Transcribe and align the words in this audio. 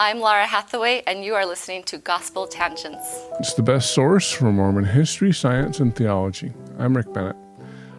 I'm 0.00 0.18
Laura 0.18 0.46
Hathaway, 0.46 1.02
and 1.06 1.26
you 1.26 1.34
are 1.34 1.44
listening 1.44 1.82
to 1.82 1.98
Gospel 1.98 2.46
Tangents. 2.46 3.06
It's 3.38 3.52
the 3.52 3.62
best 3.62 3.92
source 3.92 4.32
for 4.32 4.50
Mormon 4.50 4.86
history, 4.86 5.30
science, 5.30 5.78
and 5.78 5.94
theology. 5.94 6.54
I'm 6.78 6.96
Rick 6.96 7.12
Bennett. 7.12 7.36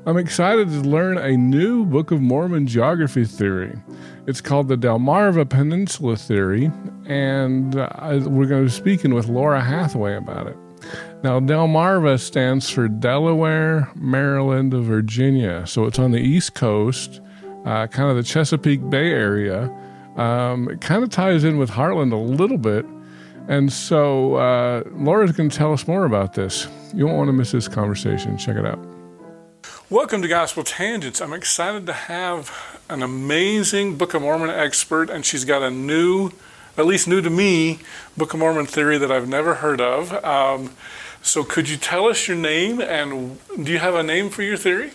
I'm 0.08 0.18
excited 0.18 0.68
to 0.70 0.82
learn 0.82 1.20
a 1.20 1.38
new 1.38 1.86
Book 1.86 2.10
of 2.10 2.20
Mormon 2.20 2.66
geography 2.66 3.24
theory. 3.24 3.80
It's 4.26 4.42
called 4.42 4.68
the 4.68 4.78
Delmarva 4.78 5.48
Peninsula 5.48 6.16
Theory, 6.16 6.72
and 7.06 7.76
uh, 7.76 8.22
we're 8.26 8.48
going 8.48 8.64
to 8.64 8.66
be 8.66 8.70
speaking 8.70 9.14
with 9.14 9.28
Laura 9.28 9.62
Hathaway 9.62 10.16
about 10.16 10.48
it. 10.48 10.58
Now, 11.22 11.40
Delmarva 11.40 12.20
stands 12.20 12.68
for 12.68 12.88
Delaware, 12.88 13.92
Maryland, 13.94 14.74
Virginia. 14.74 15.68
So 15.68 15.86
it's 15.86 16.00
on 16.00 16.14
the 16.14 16.20
East 16.20 16.56
Coast, 16.56 17.22
uh, 17.64 17.86
kind 17.86 18.10
of 18.10 18.16
the 18.16 18.24
Chesapeake 18.24 18.90
Bay 18.90 19.12
area. 19.12 19.72
Um, 20.17 20.70
it 20.70 20.81
kind 20.81 21.04
of 21.04 21.09
ties 21.09 21.44
in 21.44 21.58
with 21.58 21.72
Heartland 21.72 22.12
a 22.12 22.16
little 22.16 22.58
bit. 22.58 22.86
And 23.48 23.72
so 23.72 24.36
uh, 24.36 24.84
Laura's 24.92 25.31
going 25.31 25.50
to 25.50 25.58
tell 25.58 25.73
us 25.73 25.88
more 25.88 26.06
about 26.06 26.34
this. 26.34 26.67
You 26.94 27.06
won't 27.06 27.17
want 27.17 27.28
to 27.30 27.34
miss 27.34 27.52
this 27.52 27.67
conversation. 27.67 28.38
Check 28.38 28.56
it 28.56 28.66
out. 28.66 28.80
Welcome 29.89 30.22
to 30.22 30.27
Gospel 30.27 30.64
Tangents. 30.64 31.22
I'm 31.22 31.33
excited 31.33 31.86
to 31.88 31.94
have 31.94 32.80
an 32.89 33.04
amazing 33.04 33.98
Book 33.98 34.14
of 34.14 34.22
Mormon 34.22 34.49
expert, 34.49 35.10
and 35.10 35.26
she's 35.26 35.44
got 35.44 35.61
a 35.61 35.70
new, 35.70 36.32
at 36.78 36.86
least 36.86 37.08
new 37.08 37.22
to 37.22 37.30
me, 37.30 37.80
Book 38.16 38.33
of 38.33 38.39
Mormon 38.39 38.66
theory 38.66 38.98
that 38.98 39.11
I've 39.11 39.28
never 39.28 39.55
heard 39.55 39.82
of. 39.82 40.14
Um, 40.23 40.72
so, 41.22 41.43
could 41.43 41.70
you 41.70 41.78
tell 41.78 42.08
us 42.08 42.28
your 42.28 42.38
name, 42.38 42.80
and 42.80 43.38
do 43.61 43.72
you 43.72 43.80
have 43.80 43.95
a 43.95 44.04
name 44.04 44.30
for 44.30 44.43
your 44.43 44.58
theory? 44.58 44.92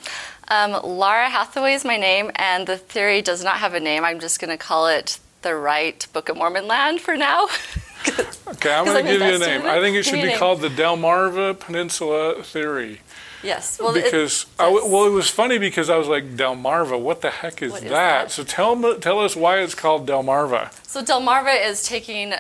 Um, 0.49 0.73
Laura 0.85 1.29
Hathaway 1.29 1.75
is 1.75 1.85
my 1.85 1.97
name, 1.97 2.31
and 2.37 2.67
the 2.67 2.77
theory 2.77 3.23
does 3.23 3.43
not 3.43 3.57
have 3.57 3.75
a 3.75 3.81
name. 3.81 4.05
I'm 4.05 4.21
just 4.21 4.41
going 4.41 4.51
to 4.51 4.57
call 4.57 4.87
it 4.87 5.19
the 5.43 5.55
right 5.55 6.07
Book 6.13 6.29
of 6.29 6.37
Mormon 6.37 6.69
land 6.69 7.01
for 7.01 7.17
now. 7.17 7.45
okay, 8.49 8.73
I'm 8.73 8.85
going 8.85 9.05
to 9.05 9.11
give 9.11 9.21
you 9.21 9.35
a 9.35 9.39
name. 9.39 9.63
I 9.63 9.81
think 9.81 9.97
it 9.97 10.05
should 10.05 10.23
be 10.23 10.35
called 10.35 10.61
the 10.61 10.69
Delmarva 10.69 11.59
Peninsula 11.59 12.43
Theory. 12.43 13.01
Yes, 13.43 13.79
well, 13.81 13.93
because 13.93 14.43
it, 14.43 14.63
I, 14.63 14.69
well, 14.69 15.05
it 15.05 15.11
was 15.11 15.29
funny 15.29 15.59
because 15.59 15.91
I 15.91 15.97
was 15.97 16.09
like 16.09 16.37
Delmarva. 16.37 16.99
What 16.99 17.23
the 17.23 17.31
heck 17.31 17.63
is, 17.63 17.73
that? 17.75 17.83
is 17.83 17.91
that? 17.91 18.31
So 18.31 18.45
tell 18.45 18.99
tell 18.99 19.21
us 19.21 19.37
why 19.37 19.59
it's 19.59 19.75
called 19.75 20.09
Delmarva. 20.09 20.73
So 20.87 21.03
Delmarva 21.03 21.65
is 21.65 21.85
taking 21.85 22.33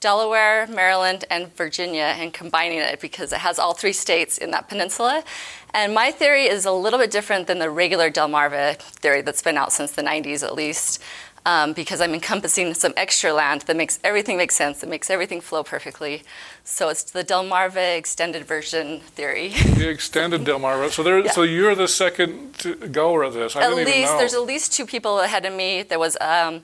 Delaware, 0.00 0.66
Maryland, 0.66 1.24
and 1.30 1.54
Virginia 1.56 2.14
and 2.18 2.32
combining 2.32 2.78
it 2.78 3.00
because 3.00 3.32
it 3.32 3.38
has 3.38 3.58
all 3.58 3.72
three 3.72 3.92
states 3.92 4.38
in 4.38 4.50
that 4.50 4.68
peninsula. 4.68 5.24
And 5.72 5.94
my 5.94 6.10
theory 6.10 6.44
is 6.44 6.64
a 6.64 6.72
little 6.72 6.98
bit 6.98 7.10
different 7.10 7.46
than 7.46 7.58
the 7.58 7.70
regular 7.70 8.10
Delmarva 8.10 8.76
theory 8.76 9.22
that's 9.22 9.42
been 9.42 9.56
out 9.56 9.72
since 9.72 9.92
the 9.92 10.02
90s 10.02 10.42
at 10.42 10.54
least. 10.54 11.02
Um, 11.44 11.74
because 11.74 12.00
I'm 12.00 12.12
encompassing 12.12 12.74
some 12.74 12.92
extra 12.96 13.32
land 13.32 13.62
that 13.62 13.76
makes 13.76 14.00
everything 14.02 14.36
make 14.36 14.50
sense, 14.50 14.80
that 14.80 14.88
makes 14.90 15.10
everything 15.10 15.40
flow 15.40 15.62
perfectly. 15.62 16.24
So 16.64 16.88
it's 16.88 17.04
the 17.04 17.22
Delmarva 17.22 17.96
extended 17.96 18.44
version 18.44 18.98
theory. 18.98 19.50
The 19.50 19.88
extended 19.88 20.40
Delmarva. 20.40 20.90
So 20.90 21.04
there, 21.04 21.24
yeah. 21.24 21.30
so 21.30 21.42
you're 21.42 21.76
the 21.76 21.86
second 21.86 22.90
goer 22.90 23.22
of 23.22 23.34
this. 23.34 23.54
I 23.54 23.62
at 23.62 23.76
least 23.76 24.18
there's 24.18 24.34
at 24.34 24.42
least 24.42 24.72
two 24.72 24.86
people 24.86 25.20
ahead 25.20 25.46
of 25.46 25.54
me. 25.54 25.82
There 25.82 26.00
was 26.00 26.16
um, 26.20 26.62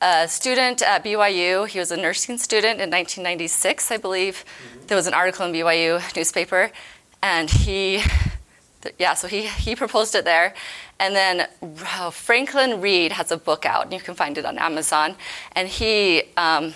a 0.00 0.28
student 0.28 0.82
at 0.82 1.04
BYU. 1.04 1.68
He 1.68 1.78
was 1.78 1.90
a 1.90 1.96
nursing 1.96 2.38
student 2.38 2.80
in 2.80 2.90
1996, 2.90 3.90
I 3.90 3.96
believe. 3.96 4.44
Mm-hmm. 4.44 4.86
There 4.86 4.96
was 4.96 5.06
an 5.06 5.14
article 5.14 5.46
in 5.46 5.52
BYU 5.52 6.16
newspaper, 6.16 6.70
and 7.22 7.50
he, 7.50 8.02
yeah, 8.98 9.14
so 9.14 9.28
he, 9.28 9.46
he 9.46 9.76
proposed 9.76 10.14
it 10.14 10.24
there. 10.24 10.54
And 10.98 11.14
then 11.14 11.48
uh, 11.98 12.10
Franklin 12.10 12.80
Reed 12.80 13.12
has 13.12 13.30
a 13.30 13.36
book 13.36 13.64
out, 13.64 13.84
and 13.84 13.92
you 13.92 14.00
can 14.00 14.14
find 14.14 14.36
it 14.36 14.44
on 14.44 14.58
Amazon. 14.58 15.16
And 15.52 15.68
he 15.68 16.24
um, 16.36 16.74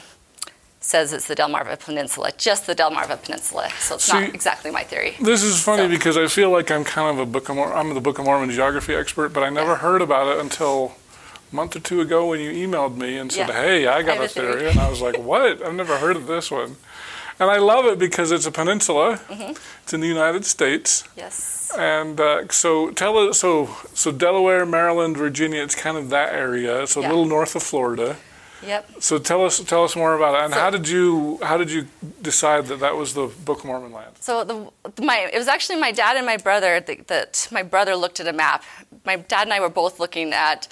says 0.80 1.12
it's 1.12 1.26
the 1.26 1.34
Delmarva 1.34 1.78
Peninsula, 1.78 2.30
just 2.36 2.66
the 2.66 2.74
Delmarva 2.74 3.22
Peninsula. 3.22 3.68
So 3.78 3.96
it's 3.96 4.04
See, 4.04 4.12
not 4.12 4.34
exactly 4.34 4.70
my 4.70 4.82
theory. 4.82 5.16
This 5.20 5.42
is 5.42 5.62
funny 5.62 5.84
so. 5.84 5.88
because 5.88 6.16
I 6.16 6.26
feel 6.26 6.50
like 6.50 6.70
I'm 6.70 6.84
kind 6.84 7.18
of 7.18 7.26
a 7.26 7.30
Book 7.30 7.48
of 7.48 7.56
Mor- 7.56 7.74
I'm 7.74 7.94
the 7.94 8.00
Book 8.00 8.18
of 8.18 8.26
Mormon 8.26 8.50
geography 8.50 8.94
expert, 8.94 9.30
but 9.32 9.42
I 9.42 9.50
never 9.50 9.72
yeah. 9.72 9.78
heard 9.78 10.02
about 10.02 10.34
it 10.34 10.40
until 10.40 10.94
month 11.54 11.76
or 11.76 11.80
two 11.80 12.00
ago 12.00 12.26
when 12.26 12.40
you 12.40 12.50
emailed 12.50 12.96
me 12.96 13.16
and 13.16 13.30
said, 13.32 13.48
yeah. 13.48 13.54
"Hey, 13.54 13.86
I 13.86 14.02
got 14.02 14.18
I 14.18 14.24
a 14.24 14.28
theory," 14.28 14.68
and 14.68 14.78
I 14.78 14.90
was 14.90 15.00
like, 15.00 15.18
"What? 15.18 15.62
I've 15.62 15.74
never 15.74 15.98
heard 15.98 16.16
of 16.16 16.26
this 16.26 16.50
one." 16.50 16.76
And 17.40 17.50
I 17.50 17.58
love 17.58 17.84
it 17.86 17.98
because 17.98 18.30
it's 18.30 18.46
a 18.46 18.52
peninsula. 18.52 19.20
Mm-hmm. 19.28 19.54
It's 19.82 19.92
in 19.92 20.00
the 20.00 20.06
United 20.06 20.44
States. 20.44 21.04
Yes. 21.16 21.72
And 21.76 22.20
uh, 22.20 22.48
so 22.48 22.90
tell 22.90 23.18
us, 23.18 23.40
so 23.40 23.70
so 23.94 24.12
Delaware, 24.12 24.64
Maryland, 24.64 25.16
Virginia. 25.16 25.62
It's 25.62 25.74
kind 25.74 25.96
of 25.96 26.10
that 26.10 26.32
area. 26.32 26.82
It's 26.82 26.96
a 26.96 27.00
yeah. 27.00 27.08
little 27.08 27.26
north 27.26 27.56
of 27.56 27.62
Florida. 27.62 28.16
Yep. 28.66 28.90
So 29.00 29.18
tell 29.18 29.44
us 29.44 29.58
tell 29.60 29.84
us 29.84 29.96
more 29.96 30.14
about 30.14 30.34
it. 30.34 30.44
And 30.44 30.54
so, 30.54 30.60
how 30.60 30.70
did 30.70 30.88
you 30.88 31.38
how 31.42 31.56
did 31.56 31.70
you 31.70 31.86
decide 32.22 32.66
that 32.66 32.80
that 32.80 32.96
was 32.96 33.14
the 33.14 33.26
Book 33.44 33.58
of 33.60 33.64
Mormon 33.64 33.92
land? 33.92 34.12
So 34.20 34.44
the 34.44 35.02
my 35.02 35.28
it 35.32 35.38
was 35.38 35.48
actually 35.48 35.80
my 35.80 35.92
dad 35.92 36.16
and 36.16 36.24
my 36.24 36.36
brother 36.36 36.80
that, 36.80 37.08
that 37.08 37.48
my 37.50 37.62
brother 37.62 37.96
looked 37.96 38.20
at 38.20 38.28
a 38.28 38.32
map. 38.32 38.62
My 39.04 39.16
dad 39.16 39.42
and 39.42 39.52
I 39.52 39.60
were 39.60 39.68
both 39.68 40.00
looking 40.00 40.32
at 40.32 40.68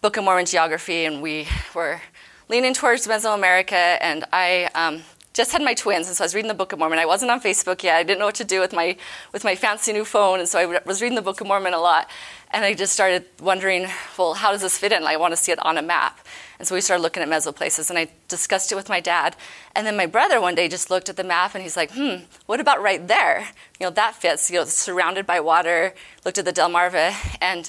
Book 0.00 0.16
of 0.16 0.24
Mormon 0.24 0.46
geography, 0.46 1.04
and 1.04 1.20
we 1.20 1.46
were 1.74 2.00
leaning 2.48 2.72
towards 2.72 3.06
Mesoamerica. 3.06 3.98
And 4.00 4.24
I 4.32 4.70
um, 4.74 5.02
just 5.34 5.52
had 5.52 5.60
my 5.60 5.74
twins, 5.74 6.06
and 6.06 6.16
so 6.16 6.24
I 6.24 6.26
was 6.26 6.34
reading 6.34 6.48
the 6.48 6.54
Book 6.54 6.72
of 6.72 6.78
Mormon. 6.78 6.98
I 6.98 7.04
wasn't 7.04 7.30
on 7.30 7.38
Facebook 7.38 7.82
yet. 7.82 7.96
I 7.96 8.02
didn't 8.02 8.18
know 8.18 8.24
what 8.24 8.36
to 8.36 8.44
do 8.44 8.60
with 8.60 8.72
my 8.72 8.96
with 9.34 9.44
my 9.44 9.54
fancy 9.54 9.92
new 9.92 10.06
phone, 10.06 10.38
and 10.38 10.48
so 10.48 10.58
I 10.58 10.80
was 10.86 11.02
reading 11.02 11.16
the 11.16 11.22
Book 11.22 11.42
of 11.42 11.46
Mormon 11.46 11.74
a 11.74 11.78
lot. 11.78 12.08
And 12.50 12.64
I 12.64 12.72
just 12.72 12.94
started 12.94 13.26
wondering, 13.42 13.88
well, 14.16 14.32
how 14.32 14.52
does 14.52 14.62
this 14.62 14.78
fit 14.78 14.90
in? 14.90 15.04
I 15.04 15.18
want 15.18 15.32
to 15.32 15.36
see 15.36 15.52
it 15.52 15.64
on 15.64 15.76
a 15.76 15.82
map. 15.82 16.18
And 16.58 16.66
so 16.66 16.74
we 16.74 16.80
started 16.80 17.02
looking 17.02 17.22
at 17.22 17.28
meso 17.28 17.54
places, 17.54 17.90
and 17.90 17.98
I 17.98 18.08
discussed 18.26 18.72
it 18.72 18.76
with 18.76 18.88
my 18.88 19.00
dad. 19.00 19.36
And 19.76 19.86
then 19.86 19.98
my 19.98 20.06
brother 20.06 20.40
one 20.40 20.54
day 20.54 20.66
just 20.66 20.88
looked 20.88 21.10
at 21.10 21.16
the 21.16 21.24
map, 21.24 21.54
and 21.54 21.62
he's 21.62 21.76
like, 21.76 21.90
"Hmm, 21.90 22.24
what 22.46 22.58
about 22.58 22.80
right 22.80 23.06
there? 23.06 23.48
You 23.78 23.86
know, 23.86 23.90
that 23.90 24.14
fits. 24.14 24.50
You 24.50 24.60
know, 24.60 24.64
surrounded 24.64 25.26
by 25.26 25.40
water." 25.40 25.94
Looked 26.24 26.38
at 26.38 26.46
the 26.46 26.54
Delmarva, 26.54 27.12
and 27.42 27.68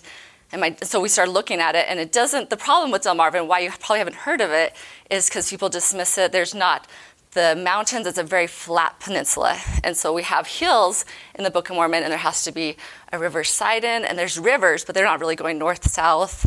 and 0.51 0.61
my, 0.61 0.75
so 0.83 0.99
we 0.99 1.09
started 1.09 1.31
looking 1.31 1.59
at 1.59 1.75
it, 1.75 1.85
and 1.87 1.99
it 1.99 2.11
doesn't. 2.11 2.49
The 2.49 2.57
problem 2.57 2.91
with 2.91 3.03
Delmarva, 3.03 3.45
why 3.45 3.59
you 3.59 3.69
probably 3.71 3.99
haven't 3.99 4.17
heard 4.17 4.41
of 4.41 4.51
it, 4.51 4.75
is 5.09 5.29
because 5.29 5.49
people 5.49 5.69
dismiss 5.69 6.17
it. 6.17 6.31
There's 6.31 6.53
not 6.53 6.87
the 7.31 7.55
mountains. 7.55 8.05
It's 8.05 8.17
a 8.17 8.23
very 8.23 8.47
flat 8.47 8.99
peninsula, 8.99 9.57
and 9.83 9.95
so 9.95 10.13
we 10.13 10.23
have 10.23 10.47
hills 10.47 11.05
in 11.35 11.43
the 11.43 11.51
Book 11.51 11.69
of 11.69 11.75
Mormon, 11.75 12.03
and 12.03 12.11
there 12.11 12.19
has 12.19 12.43
to 12.43 12.51
be 12.51 12.75
a 13.11 13.19
river 13.19 13.43
Sidon, 13.43 14.03
and 14.03 14.17
there's 14.17 14.37
rivers, 14.37 14.83
but 14.83 14.95
they're 14.95 15.05
not 15.05 15.19
really 15.19 15.35
going 15.35 15.57
north 15.57 15.89
south 15.89 16.45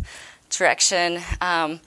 direction, 0.49 1.19
um, 1.41 1.79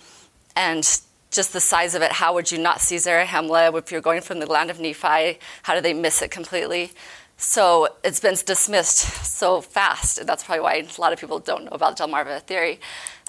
and 0.57 1.01
just 1.31 1.53
the 1.53 1.61
size 1.61 1.95
of 1.95 2.03
it. 2.03 2.11
How 2.11 2.35
would 2.35 2.51
you 2.51 2.59
not 2.59 2.81
see 2.81 2.97
Zarahemla 2.97 3.77
if 3.79 3.93
you're 3.93 4.01
going 4.01 4.23
from 4.23 4.41
the 4.41 4.47
land 4.47 4.71
of 4.71 4.81
Nephi? 4.81 5.39
How 5.63 5.75
do 5.75 5.81
they 5.81 5.95
miss 5.95 6.23
it 6.23 6.31
completely? 6.31 6.91
So 7.41 7.89
it's 8.03 8.19
been 8.19 8.35
dismissed 8.45 8.99
so 9.25 9.61
fast. 9.61 10.19
And 10.19 10.29
that's 10.29 10.43
probably 10.43 10.63
why 10.63 10.75
a 10.75 11.01
lot 11.01 11.13
of 11.13 11.21
people 11.21 11.39
don't 11.39 11.65
know 11.65 11.71
about 11.71 11.97
Delmarva 11.97 12.43
theory. 12.43 12.81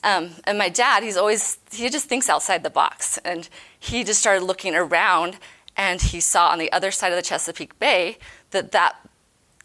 Um, 0.03 0.31
and 0.45 0.57
my 0.57 0.67
dad, 0.67 1.03
he's 1.03 1.15
always, 1.15 1.59
he 1.71 1.89
just 1.89 2.07
thinks 2.07 2.27
outside 2.27 2.63
the 2.63 2.71
box. 2.71 3.19
And 3.19 3.47
he 3.79 4.03
just 4.03 4.19
started 4.19 4.43
looking 4.43 4.75
around 4.75 5.37
and 5.77 6.01
he 6.01 6.19
saw 6.19 6.49
on 6.49 6.57
the 6.57 6.71
other 6.71 6.89
side 6.89 7.11
of 7.11 7.17
the 7.17 7.21
Chesapeake 7.21 7.77
Bay 7.77 8.17
that 8.49 8.71
that 8.71 8.95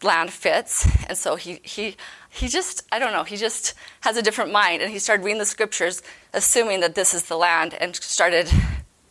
land 0.03 0.31
fits. 0.31 0.87
And 1.07 1.17
so 1.17 1.35
he, 1.37 1.59
he, 1.63 1.95
he 2.29 2.47
just, 2.47 2.83
I 2.91 2.99
don't 2.99 3.13
know, 3.13 3.23
he 3.23 3.37
just 3.37 3.73
has 4.01 4.15
a 4.15 4.21
different 4.21 4.51
mind. 4.51 4.83
And 4.83 4.91
he 4.91 4.99
started 4.99 5.23
reading 5.23 5.39
the 5.39 5.45
scriptures, 5.45 6.03
assuming 6.33 6.81
that 6.81 6.93
this 6.93 7.15
is 7.15 7.23
the 7.23 7.35
land, 7.35 7.73
and 7.73 7.95
started 7.95 8.47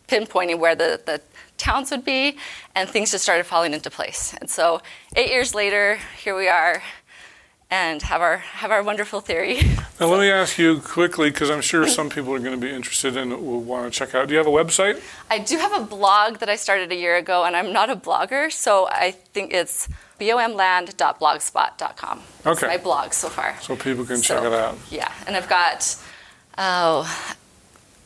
pinpointing 0.06 0.60
where 0.60 0.76
the, 0.76 1.00
the 1.04 1.20
towns 1.56 1.90
would 1.90 2.04
be, 2.04 2.36
and 2.74 2.88
things 2.88 3.10
just 3.12 3.24
started 3.24 3.46
falling 3.46 3.72
into 3.74 3.90
place. 3.90 4.34
And 4.40 4.48
so, 4.50 4.80
eight 5.16 5.30
years 5.30 5.54
later, 5.54 5.98
here 6.22 6.36
we 6.36 6.48
are, 6.48 6.82
and 7.70 8.02
have 8.02 8.20
our 8.20 8.38
have 8.38 8.70
our 8.70 8.82
wonderful 8.82 9.20
theory. 9.20 9.60
Now, 10.00 10.08
let 10.08 10.18
me 10.18 10.28
ask 10.28 10.58
you 10.58 10.80
quickly, 10.80 11.30
because 11.30 11.50
I'm 11.50 11.60
sure 11.60 11.86
some 11.86 12.10
people 12.10 12.34
are 12.34 12.40
going 12.40 12.60
to 12.60 12.66
be 12.66 12.72
interested 12.72 13.16
and 13.16 13.30
will 13.30 13.60
want 13.60 13.92
to 13.92 13.96
check 13.96 14.12
out. 14.12 14.26
Do 14.26 14.34
you 14.34 14.38
have 14.38 14.46
a 14.48 14.50
website? 14.50 15.00
I 15.30 15.38
do 15.38 15.56
have 15.56 15.72
a 15.72 15.84
blog 15.84 16.38
that 16.38 16.48
I 16.48 16.56
started 16.56 16.90
a 16.90 16.96
year 16.96 17.14
ago, 17.16 17.44
and 17.44 17.54
I'm 17.54 17.72
not 17.72 17.90
a 17.90 17.94
blogger, 17.94 18.50
so 18.50 18.88
I 18.88 19.12
think 19.12 19.52
it's 19.54 19.86
bomland.blogspot.com. 20.18 22.22
Okay. 22.46 22.66
my 22.66 22.76
blog 22.76 23.12
so 23.12 23.28
far. 23.28 23.54
So 23.60 23.76
people 23.76 24.04
can 24.04 24.16
So, 24.16 24.34
check 24.34 24.42
it 24.44 24.52
out. 24.52 24.76
Yeah, 24.90 25.12
and 25.28 25.36
I've 25.36 25.48
got, 25.48 25.94
oh, 26.58 27.04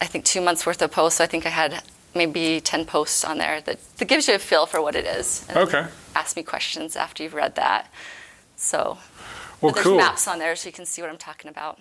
I 0.01 0.05
think 0.07 0.25
two 0.27 0.41
months 0.43 0.67
worth 0.67 0.83
of 0.83 0.91
posts. 0.91 1.17
So 1.19 1.25
I 1.25 1.27
think 1.27 1.47
I 1.47 1.51
had 1.51 1.83
maybe 2.19 2.61
10 2.61 2.85
posts 2.85 3.25
on 3.25 3.39
there 3.39 3.61
that, 3.63 3.79
that 3.97 4.05
gives 4.07 4.29
you 4.29 4.35
a 4.35 4.39
feel 4.39 4.67
for 4.67 4.83
what 4.83 4.95
it 4.95 5.07
is. 5.07 5.47
And 5.49 5.59
Okay. 5.59 5.87
Ask 6.15 6.37
me 6.37 6.43
questions 6.43 6.97
after 6.97 7.23
you've 7.23 7.35
read 7.35 7.55
that. 7.55 7.91
So 8.57 8.99
Well, 9.61 9.73
there's 9.73 9.87
cool. 9.87 9.97
maps 9.97 10.27
on 10.29 10.39
there 10.39 10.55
so 10.57 10.69
you 10.69 10.73
can 10.73 10.85
see 10.87 11.01
what 11.01 11.11
I'm 11.11 11.17
talking 11.19 11.49
about. 11.49 11.79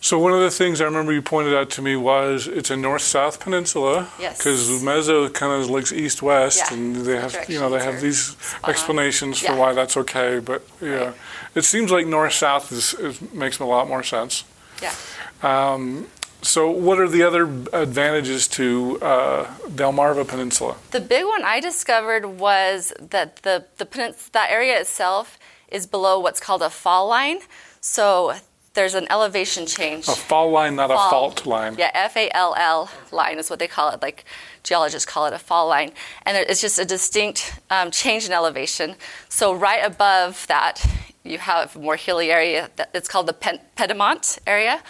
So 0.00 0.16
one 0.18 0.32
of 0.32 0.40
the 0.40 0.50
things 0.50 0.80
I 0.80 0.84
remember 0.84 1.12
you 1.12 1.20
pointed 1.20 1.54
out 1.56 1.70
to 1.70 1.82
me 1.82 1.96
was 1.96 2.46
it's 2.46 2.70
a 2.70 2.76
north-south 2.76 3.40
peninsula. 3.40 4.08
Yes. 4.20 4.38
Because 4.38 4.68
Meso 4.82 5.32
kind 5.34 5.52
of 5.60 5.68
looks 5.68 5.92
east-west, 5.92 6.58
Yeah, 6.70 6.76
and 6.76 6.96
they 6.96 7.14
the 7.14 7.20
have, 7.20 7.50
you 7.50 7.58
know, 7.58 7.68
they 7.68 7.82
have 7.82 8.00
these 8.00 8.36
explanations 8.66 9.40
for 9.40 9.56
why 9.56 9.72
that's 9.74 9.96
okay. 9.96 10.38
But 10.38 10.62
yeah, 10.80 10.88
Right. 11.06 11.14
it 11.56 11.64
seems 11.64 11.90
like 11.90 12.06
north-south 12.06 12.70
is, 12.70 12.94
is 12.94 13.20
makes 13.32 13.58
a 13.58 13.64
lot 13.64 13.88
more 13.88 14.04
sense. 14.04 14.44
Yeah. 14.80 14.94
Um, 15.42 16.06
So 16.42 16.70
what 16.70 16.98
are 17.00 17.08
the 17.08 17.22
other 17.24 17.44
advantages 17.72 18.46
to 18.48 18.98
uh, 19.02 19.44
Delmarva 19.68 20.26
Peninsula? 20.26 20.76
The 20.92 21.00
big 21.00 21.24
one 21.24 21.44
I 21.44 21.60
discovered 21.60 22.24
was 22.26 22.92
that 23.00 23.36
the, 23.42 23.64
the 23.76 23.84
penins- 23.84 24.28
that 24.30 24.50
area 24.50 24.80
itself 24.80 25.38
is 25.68 25.86
below 25.86 26.18
what's 26.20 26.40
called 26.40 26.62
a 26.62 26.70
fall 26.70 27.08
line. 27.08 27.40
So 27.80 28.34
there's 28.74 28.94
an 28.94 29.06
elevation 29.10 29.66
change. 29.66 30.06
A 30.06 30.12
fall 30.12 30.50
line, 30.52 30.76
not 30.76 30.90
a 30.92 30.94
fault 30.94 31.44
line. 31.44 31.74
Yeah, 31.76 31.90
F 31.92 32.16
A 32.16 32.30
L 32.32 32.54
L 32.56 32.88
line 33.10 33.38
is 33.38 33.50
what 33.50 33.58
they 33.58 33.66
call 33.66 33.90
it. 33.90 34.00
Like 34.00 34.24
geologists 34.62 35.04
call 35.10 35.26
it 35.26 35.32
a 35.32 35.38
fall 35.38 35.66
line, 35.66 35.90
and 36.24 36.36
there- 36.36 36.46
it's 36.48 36.60
just 36.60 36.78
a 36.78 36.84
distinct 36.84 37.58
um, 37.70 37.90
change 37.90 38.24
in 38.26 38.32
elevation. 38.32 38.94
So 39.28 39.52
right 39.52 39.84
above 39.84 40.46
that, 40.46 40.84
you 41.24 41.38
have 41.38 41.74
a 41.74 41.78
more 41.80 41.96
hilly 41.96 42.30
area. 42.30 42.70
That, 42.76 42.90
it's 42.94 43.08
called 43.08 43.26
the 43.26 43.32
Pen- 43.32 43.60
Pedimont 43.76 44.38
area. 44.46 44.80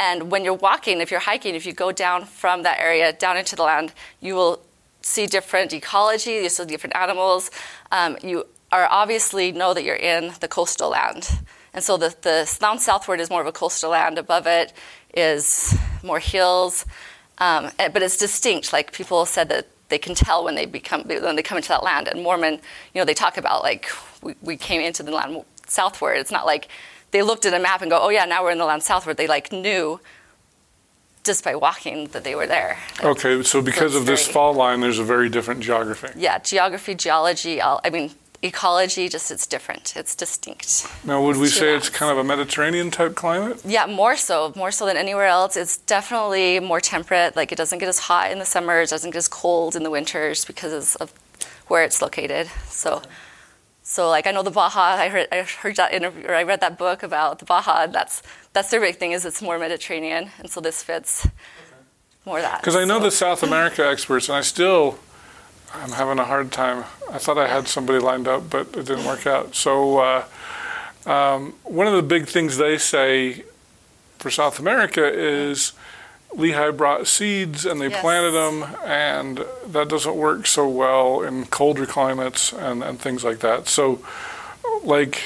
And 0.00 0.30
when 0.30 0.44
you're 0.46 0.54
walking, 0.54 1.02
if 1.02 1.10
you're 1.10 1.20
hiking, 1.20 1.54
if 1.54 1.66
you 1.66 1.74
go 1.74 1.92
down 1.92 2.24
from 2.24 2.62
that 2.62 2.80
area 2.80 3.12
down 3.12 3.36
into 3.36 3.54
the 3.54 3.64
land, 3.64 3.92
you 4.20 4.34
will 4.34 4.62
see 5.02 5.26
different 5.26 5.74
ecology. 5.74 6.30
You 6.30 6.48
see 6.48 6.64
different 6.64 6.96
animals. 6.96 7.50
Um, 7.92 8.16
you 8.22 8.46
are 8.72 8.88
obviously 8.90 9.52
know 9.52 9.74
that 9.74 9.84
you're 9.84 9.94
in 10.14 10.32
the 10.40 10.48
coastal 10.48 10.88
land. 10.88 11.28
And 11.74 11.84
so 11.84 11.98
the, 11.98 12.16
the 12.22 12.50
down 12.58 12.78
southward 12.78 13.20
is 13.20 13.28
more 13.28 13.42
of 13.42 13.46
a 13.46 13.52
coastal 13.52 13.90
land. 13.90 14.16
Above 14.16 14.46
it 14.46 14.72
is 15.12 15.76
more 16.02 16.18
hills, 16.18 16.86
um, 17.36 17.70
but 17.76 18.02
it's 18.02 18.16
distinct. 18.16 18.72
Like 18.72 18.92
people 18.92 19.26
said 19.26 19.50
that 19.50 19.66
they 19.90 19.98
can 19.98 20.14
tell 20.14 20.42
when 20.44 20.54
they 20.54 20.64
become 20.64 21.02
when 21.02 21.36
they 21.36 21.42
come 21.42 21.58
into 21.58 21.68
that 21.68 21.82
land. 21.82 22.08
And 22.08 22.22
Mormon, 22.22 22.54
you 22.94 23.00
know, 23.00 23.04
they 23.04 23.12
talk 23.12 23.36
about 23.36 23.62
like 23.62 23.90
we, 24.22 24.34
we 24.40 24.56
came 24.56 24.80
into 24.80 25.02
the 25.02 25.10
land 25.10 25.44
southward. 25.66 26.14
It's 26.14 26.32
not 26.32 26.46
like 26.46 26.68
they 27.10 27.22
looked 27.22 27.46
at 27.46 27.54
a 27.54 27.58
map 27.58 27.82
and 27.82 27.90
go, 27.90 27.98
oh 28.00 28.08
yeah, 28.08 28.24
now 28.24 28.42
we're 28.42 28.50
in 28.52 28.58
the 28.58 28.64
land 28.64 28.82
southward. 28.82 29.16
They 29.16 29.26
like 29.26 29.52
knew 29.52 30.00
just 31.24 31.44
by 31.44 31.54
walking 31.54 32.06
that 32.08 32.24
they 32.24 32.34
were 32.34 32.46
there. 32.46 32.78
Okay, 33.02 33.42
so 33.42 33.60
because 33.60 33.94
of 33.94 34.06
this 34.06 34.26
fault 34.26 34.56
line, 34.56 34.80
there's 34.80 34.98
a 34.98 35.04
very 35.04 35.28
different 35.28 35.60
geography. 35.60 36.08
Yeah, 36.16 36.38
geography, 36.38 36.94
geology. 36.94 37.60
all- 37.60 37.80
I 37.84 37.90
mean, 37.90 38.12
ecology. 38.42 39.08
Just 39.08 39.30
it's 39.30 39.46
different. 39.46 39.94
It's 39.96 40.14
distinct. 40.14 40.86
Now, 41.04 41.22
would 41.22 41.36
we 41.36 41.46
Two 41.48 41.52
say 41.52 41.76
it's 41.76 41.90
kind 41.90 42.10
of 42.10 42.18
a 42.18 42.24
Mediterranean 42.24 42.90
type 42.90 43.14
climate? 43.14 43.60
Yeah, 43.64 43.86
more 43.86 44.16
so, 44.16 44.52
more 44.56 44.70
so 44.70 44.86
than 44.86 44.96
anywhere 44.96 45.26
else. 45.26 45.56
It's 45.56 45.76
definitely 45.76 46.58
more 46.60 46.80
temperate. 46.80 47.36
Like 47.36 47.52
it 47.52 47.56
doesn't 47.56 47.78
get 47.78 47.88
as 47.88 47.98
hot 47.98 48.30
in 48.30 48.38
the 48.38 48.46
summers, 48.46 48.90
doesn't 48.90 49.10
get 49.10 49.18
as 49.18 49.28
cold 49.28 49.76
in 49.76 49.82
the 49.82 49.90
winters 49.90 50.44
because 50.44 50.96
of 50.96 51.12
where 51.68 51.84
it's 51.84 52.00
located. 52.00 52.48
So, 52.68 53.02
so 53.94 54.08
like 54.08 54.26
I 54.28 54.30
know 54.30 54.44
the 54.44 54.52
Baja. 54.60 54.80
I 55.04 55.08
heard 55.08 55.26
I 55.32 55.42
heard 55.42 55.76
that 55.76 55.92
interview 55.92 56.24
or 56.28 56.34
I 56.36 56.44
read 56.44 56.60
that 56.60 56.78
book 56.78 57.02
about 57.02 57.40
the 57.40 57.44
Baja. 57.44 57.82
and 57.84 57.92
That's 57.92 58.22
that's 58.52 58.70
their 58.70 58.80
big 58.80 58.96
thing 58.96 59.12
is 59.12 59.24
it's 59.24 59.42
more 59.42 59.58
Mediterranean, 59.58 60.30
and 60.38 60.48
so 60.48 60.60
this 60.60 60.82
fits 60.82 61.26
more 62.24 62.40
that. 62.40 62.60
Because 62.60 62.76
I 62.76 62.84
know 62.84 62.98
So- 62.98 63.04
the 63.06 63.10
South 63.10 63.42
America 63.42 63.82
experts, 63.94 64.28
and 64.28 64.36
I 64.36 64.42
still, 64.42 64.98
I'm 65.74 65.92
having 65.92 66.18
a 66.20 66.24
hard 66.24 66.52
time. 66.52 66.84
I 67.10 67.18
thought 67.18 67.38
I 67.38 67.48
had 67.48 67.66
somebody 67.66 67.98
lined 67.98 68.28
up, 68.28 68.48
but 68.48 68.66
it 68.78 68.86
didn't 68.86 69.04
work 69.06 69.26
out. 69.26 69.54
So, 69.56 69.98
uh, 69.98 70.24
um, 71.06 71.54
one 71.64 71.86
of 71.88 71.94
the 71.94 72.02
big 72.02 72.28
things 72.28 72.56
they 72.58 72.78
say 72.78 73.44
for 74.18 74.30
South 74.30 74.58
America 74.60 75.04
is 75.04 75.72
Lehi 76.36 76.76
brought 76.76 77.06
seeds 77.06 77.66
and 77.66 77.80
they 77.80 77.88
Yes. 77.88 78.00
planted 78.00 78.30
them, 78.32 78.64
and 78.84 79.44
that 79.66 79.88
doesn't 79.88 80.14
work 80.16 80.46
so 80.46 80.68
well 80.68 81.22
in 81.22 81.46
colder 81.46 81.86
climates 81.86 82.52
and, 82.52 82.82
and 82.82 83.00
things 83.00 83.24
like 83.24 83.40
that. 83.40 83.68
So, 83.68 83.98
like, 84.84 85.22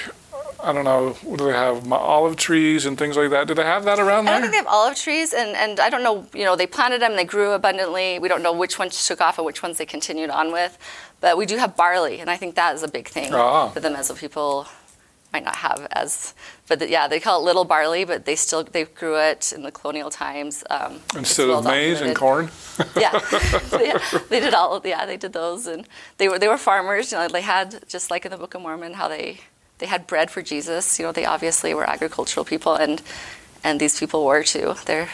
I 0.62 0.72
don't 0.72 0.84
know, 0.84 1.10
what 1.22 1.38
do 1.38 1.44
they 1.44 1.52
have? 1.52 1.84
Ma- 1.86 1.96
Olive 1.98 2.36
trees 2.36 2.86
and 2.86 2.96
things 2.96 3.18
like 3.18 3.28
that. 3.30 3.46
Do 3.46 3.52
they 3.54 3.64
have 3.64 3.84
that 3.84 3.98
around 3.98 4.26
I 4.28 4.32
there? 4.32 4.32
don't 4.32 4.40
think 4.42 4.52
they 4.52 4.56
have 4.56 4.66
olive 4.66 4.96
trees, 4.96 5.34
and, 5.34 5.54
and 5.54 5.78
I 5.78 5.90
don't 5.90 6.02
know, 6.02 6.26
you 6.32 6.44
know, 6.46 6.56
they 6.56 6.66
planted 6.66 7.02
them, 7.02 7.16
they 7.16 7.24
grew 7.24 7.50
abundantly. 7.52 8.18
We 8.18 8.28
don't 8.28 8.42
know 8.42 8.52
which 8.54 8.78
ones 8.78 9.06
took 9.06 9.20
off 9.20 9.36
and 9.36 9.44
which 9.44 9.62
ones 9.62 9.76
they 9.76 9.84
continued 9.86 10.30
on 10.30 10.52
with. 10.52 10.78
But 11.20 11.36
we 11.36 11.44
do 11.44 11.58
have 11.58 11.76
barley, 11.76 12.20
and 12.20 12.30
I 12.30 12.36
think 12.38 12.54
that 12.54 12.74
is 12.74 12.82
a 12.82 12.88
big 12.88 13.08
thing 13.08 13.34
Ah. 13.34 13.68
that 13.68 13.82
the 13.82 13.90
Meso 13.90 14.16
people 14.18 14.66
might 15.34 15.44
not 15.44 15.56
have 15.56 15.86
as, 15.90 16.32
but 16.68 16.78
the, 16.78 16.88
yeah, 16.88 17.08
they 17.08 17.18
call 17.18 17.40
it 17.40 17.44
little 17.44 17.64
barley, 17.64 18.04
but 18.04 18.24
they 18.24 18.36
still, 18.36 18.62
they 18.62 18.84
grew 18.84 19.18
it 19.18 19.52
in 19.54 19.62
the 19.62 19.72
colonial 19.72 20.08
times. 20.08 20.62
Um, 20.70 21.00
Instead 21.16 21.48
well 21.48 21.58
of 21.58 21.64
maize 21.64 22.00
and 22.00 22.14
corn? 22.14 22.50
yeah, 22.96 23.18
they, 23.70 23.92
they 24.30 24.38
did 24.40 24.54
all. 24.54 24.80
Yeah, 24.84 25.04
they 25.06 25.16
did 25.16 25.32
those, 25.32 25.66
and 25.66 25.86
they 26.18 26.28
were 26.28 26.38
they 26.38 26.46
were 26.48 26.56
farmers. 26.56 27.10
You 27.10 27.18
know, 27.18 27.28
they 27.28 27.42
had 27.42 27.82
just 27.88 28.10
like 28.12 28.24
in 28.24 28.30
the 28.30 28.38
Book 28.38 28.54
of 28.54 28.62
Mormon, 28.62 28.94
how 28.94 29.08
they 29.08 29.40
they 29.78 29.86
had 29.86 30.06
bread 30.06 30.30
for 30.30 30.40
Jesus. 30.40 30.98
You 30.98 31.06
know, 31.06 31.12
they 31.12 31.24
obviously 31.26 31.74
were 31.74 31.88
agricultural 31.90 32.44
people, 32.44 32.74
and 32.76 33.02
and 33.64 33.80
these 33.80 33.98
people 33.98 34.24
were 34.24 34.44
too. 34.44 34.74
They're 34.86 35.08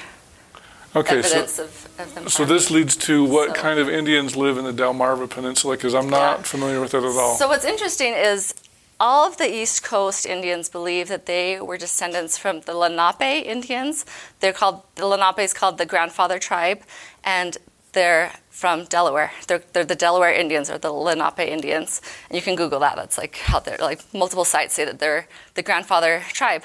Okay, 0.94 1.22
so. 1.22 1.42
of, 1.44 1.88
of. 2.16 2.32
So 2.32 2.44
this 2.44 2.68
leads 2.68 2.96
to 3.08 3.24
what 3.24 3.48
So- 3.56 3.62
kind 3.62 3.78
of 3.78 3.88
Indians 3.88 4.34
live 4.36 4.58
in 4.58 4.64
the 4.64 4.72
Delmarva 4.72 5.30
Peninsula? 5.30 5.76
Because 5.76 5.94
I'm 5.94 6.10
not 6.10 6.38
Yeah. 6.38 6.42
familiar 6.42 6.80
with 6.80 6.94
it 6.94 7.04
at 7.04 7.16
all. 7.16 7.36
So 7.36 7.46
what's 7.46 7.64
interesting 7.64 8.12
is 8.12 8.54
all 9.00 9.26
of 9.26 9.38
the 9.38 9.52
East 9.52 9.82
Coast 9.82 10.26
Indians 10.26 10.68
believe 10.68 11.08
that 11.08 11.24
they 11.24 11.58
were 11.60 11.78
descendants 11.78 12.36
from 12.36 12.60
the 12.60 12.74
Lenape 12.74 13.46
Indians. 13.46 14.04
They're 14.40 14.52
called 14.52 14.82
the 14.96 15.06
Lenape 15.06 15.38
is 15.38 15.54
called 15.54 15.78
the 15.78 15.86
grandfather 15.86 16.38
tribe, 16.38 16.82
and 17.24 17.56
they're 17.92 18.32
from 18.50 18.84
Delaware. 18.84 19.32
They're, 19.48 19.62
they're 19.72 19.84
the 19.84 19.96
Delaware 19.96 20.32
Indians 20.32 20.70
or 20.70 20.78
the 20.78 20.92
Lenape 20.92 21.40
Indians. 21.40 22.02
And 22.28 22.36
you 22.36 22.42
can 22.42 22.54
Google 22.54 22.78
that. 22.80 22.94
That's 22.96 23.16
like 23.16 23.40
out 23.52 23.64
there. 23.64 23.78
Like 23.80 24.02
multiple 24.14 24.44
sites 24.44 24.74
say 24.74 24.84
that 24.84 24.98
they're 24.98 25.26
the 25.54 25.62
grandfather 25.62 26.22
tribe. 26.28 26.64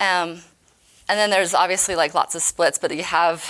Um, 0.00 0.42
and 1.08 1.18
then 1.18 1.30
there's 1.30 1.54
obviously 1.54 1.94
like 1.96 2.12
lots 2.12 2.34
of 2.34 2.42
splits, 2.42 2.76
but 2.76 2.94
you 2.94 3.04
have 3.04 3.44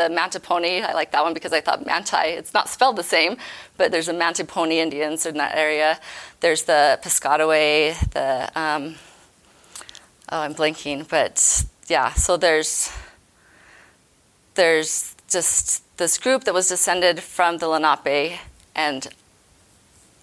the 0.00 0.14
Mantiponi. 0.14 0.82
I 0.82 0.94
like 0.94 1.12
that 1.12 1.22
one 1.22 1.34
because 1.34 1.52
I 1.52 1.60
thought 1.60 1.84
Manti, 1.84 2.28
it's 2.40 2.54
not 2.54 2.68
spelled 2.68 2.96
the 2.96 3.02
same, 3.02 3.36
but 3.76 3.92
there's 3.92 4.06
the 4.06 4.12
Mantiponi 4.12 4.74
Indians 4.74 5.26
in 5.26 5.36
that 5.36 5.54
area. 5.54 6.00
There's 6.40 6.62
the 6.64 6.98
Piscataway, 7.02 7.98
the, 8.10 8.50
um, 8.58 8.94
oh, 10.32 10.40
I'm 10.40 10.54
blanking, 10.54 11.06
but 11.06 11.64
yeah, 11.88 12.12
so 12.14 12.36
there's, 12.36 12.90
there's 14.54 15.14
just 15.28 15.84
this 15.98 16.16
group 16.16 16.44
that 16.44 16.54
was 16.54 16.68
descended 16.68 17.22
from 17.22 17.58
the 17.58 17.68
Lenape, 17.68 18.38
and 18.74 19.06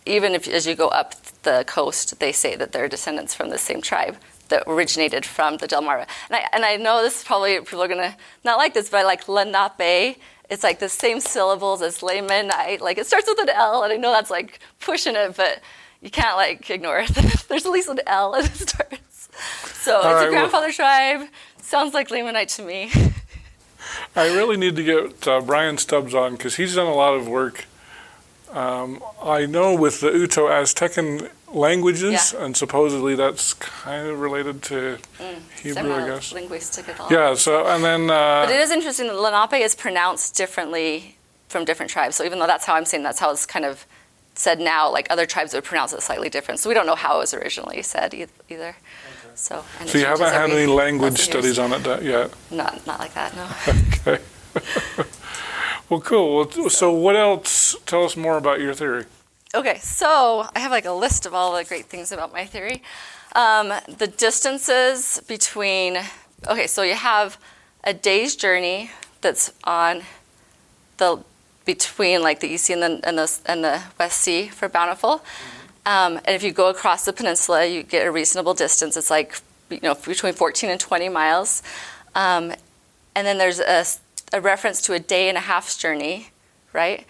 even 0.08 0.34
if 0.34 0.48
as 0.48 0.66
you 0.66 0.74
go 0.74 0.88
up 0.88 1.14
the 1.44 1.64
coast, 1.68 2.20
they 2.20 2.32
say 2.32 2.56
that 2.56 2.72
they're 2.72 2.88
descendants 2.88 3.36
from 3.36 3.50
the 3.50 3.58
same 3.58 3.82
tribe 3.82 4.18
that 4.48 4.64
originated 4.68 5.26
from 5.26 5.58
the 5.58 5.68
Delmarva. 5.68 6.08
And 6.30 6.36
I, 6.38 6.46
and 6.54 6.66
I 6.66 6.76
know 6.78 7.02
this 7.04 7.20
is 7.20 7.24
probably 7.24 7.60
people 7.60 7.82
are 7.84 7.88
gonna 7.88 8.16
not 8.44 8.58
like 8.58 8.74
this, 8.74 8.90
but 8.90 8.98
I 8.98 9.04
like 9.04 9.28
Lenape 9.28 10.18
it's 10.50 10.64
like 10.64 10.80
the 10.80 10.90
same 10.90 11.20
syllables 11.20 11.82
as 11.82 12.00
Lamanite. 12.00 12.80
Like 12.80 12.98
it 12.98 13.06
starts 13.06 13.28
with 13.28 13.40
an 13.40 13.50
L, 13.50 13.84
and 13.84 13.92
I 13.92 13.98
know 13.98 14.12
that's 14.12 14.30
like 14.30 14.60
pushing 14.80 15.16
it, 15.16 15.36
but 15.36 15.62
you 16.02 16.10
can't 16.10 16.38
like 16.38 16.70
ignore 16.70 17.00
it. 17.00 17.10
There's 17.48 17.66
at 17.66 17.72
least 17.72 17.90
an 17.90 18.00
L 18.08 18.36
as 18.36 18.62
it 18.62 18.70
starts. 18.70 19.30
So 19.82 19.96
All 19.96 20.00
it's 20.00 20.06
right, 20.06 20.14
a 20.14 20.32
well- 20.32 20.32
grandfather 20.32 20.72
tribe. 20.72 21.28
Sounds 21.62 21.94
like 21.94 22.08
Lamanite 22.10 22.56
to 22.56 22.62
me. 22.62 22.92
I 24.16 24.28
really 24.28 24.58
need 24.58 24.76
to 24.78 24.84
get 24.84 25.28
uh, 25.28 25.42
Brian 25.42 25.78
Stubbs 25.78 26.14
on 26.14 26.34
because 26.34 26.56
he's 26.56 26.76
done 26.76 26.88
a 26.88 26.94
lot 26.94 27.14
of 27.16 27.28
work. 27.28 27.66
Um, 28.52 29.04
I 29.22 29.46
know 29.46 29.76
with 29.76 30.00
the 30.00 30.10
Uto 30.10 30.50
Aztecan 30.50 31.30
languages, 31.52 32.34
Yeah. 32.34 32.46
and 32.46 32.58
supposedly 32.58 33.16
that's 33.16 33.54
kind 33.54 34.08
of 34.08 34.20
related 34.20 34.62
to 34.64 34.98
I'm 35.20 35.36
Hebrew, 35.62 35.94
I 35.94 36.08
guess. 36.08 36.34
linguistic 36.34 36.90
at 36.90 37.00
all. 37.00 37.12
Yeah. 37.12 37.36
So 37.36 37.66
and 37.68 37.84
then 37.84 38.08
But 38.08 38.50
uh, 38.50 38.52
it 38.52 38.60
is 38.60 38.72
interesting 38.72 39.08
that 39.08 39.16
Lenape 39.20 39.62
is 39.62 39.76
pronounced 39.76 40.36
differently 40.36 41.18
from 41.48 41.66
different 41.66 41.92
tribes. 41.92 42.16
So 42.16 42.24
even 42.24 42.40
though 42.40 42.48
that's 42.48 42.66
how 42.66 42.76
I'm 42.76 42.86
saying 42.86 43.04
that's 43.04 43.20
how 43.20 43.32
it's 43.32 43.46
kind 43.46 43.66
of 43.66 43.86
said 44.36 44.60
now, 44.60 44.92
like 44.92 45.08
other 45.10 45.26
tribes 45.26 45.54
would 45.54 45.64
pronounce 45.64 45.94
it 45.94 46.02
slightly 46.02 46.30
different. 46.30 46.60
So 46.60 46.70
we 46.70 46.74
don't 46.74 46.86
know 46.86 46.96
how 46.96 47.16
it 47.18 47.20
was 47.20 47.34
originally 47.34 47.82
said 47.82 48.14
either. 48.50 48.76
So, 49.36 49.64
and 49.80 49.88
so 49.88 50.00
you 50.00 50.06
haven't 50.06 50.34
had 50.34 50.50
any 50.50 50.66
language 50.66 51.20
studies 51.20 51.60
on 51.60 51.72
it 51.72 52.04
yet. 52.04 52.32
Not, 52.50 52.86
not 52.88 53.00
like 53.00 53.14
that, 53.14 53.36
no. 53.36 53.48
Okay. 54.08 54.24
well, 55.90 56.02
cool. 56.02 56.48
Well, 56.56 56.70
so 56.70 56.92
what 56.92 57.16
else? 57.16 57.76
Tell 57.86 58.04
us 58.04 58.18
more 58.18 58.38
about 58.38 58.60
your 58.60 58.74
theory. 58.74 59.06
Okay, 59.56 59.78
so 59.78 60.46
I 60.54 60.60
have 60.60 60.72
like 60.72 60.84
a 60.84 60.92
list 60.92 61.26
of 61.26 61.34
all 61.34 61.56
the 61.56 61.64
great 61.64 61.86
things 61.86 62.12
about 62.12 62.34
my 62.34 62.44
theory. 62.44 62.84
Um, 63.34 63.72
the 63.88 64.08
distances 64.08 65.22
between, 65.26 65.98
okay, 66.48 66.68
so 66.68 66.84
you 66.84 66.96
have 66.96 67.38
a 67.86 67.94
day's 67.94 68.36
journey 68.36 68.92
that's 69.22 69.54
on 69.64 70.04
the 70.98 71.24
between 71.64 72.22
like 72.22 72.42
the 72.42 72.48
East 72.48 72.66
Sea 72.66 72.74
and 72.74 72.82
the 72.82 73.08
and 73.08 73.18
the, 73.18 73.40
and 73.46 73.64
the 73.64 73.82
West 73.98 74.20
Sea 74.20 74.50
for 74.50 74.68
Bountiful. 74.68 75.24
Um, 75.86 76.18
and 76.18 76.30
if 76.30 76.44
you 76.44 76.52
go 76.52 76.68
across 76.70 77.06
the 77.06 77.14
peninsula, 77.14 77.66
you 77.66 77.84
get 77.84 78.06
a 78.06 78.12
reasonable 78.12 78.54
distance. 78.54 78.98
It's 78.98 79.10
like 79.10 79.40
you 79.70 79.80
know 79.82 79.96
between 79.96 80.34
14 80.34 80.70
and 80.70 80.80
20 80.80 81.08
miles. 81.08 81.64
Um, 82.16 82.54
and 83.16 83.26
then 83.26 83.38
there's 83.38 83.62
a, 83.62 83.86
a 84.34 84.42
reference 84.42 84.82
to 84.84 84.94
a 84.94 85.00
day 85.00 85.30
and 85.30 85.38
a 85.38 85.42
half's 85.42 85.78
journey, 85.78 86.32
right? 86.74 87.06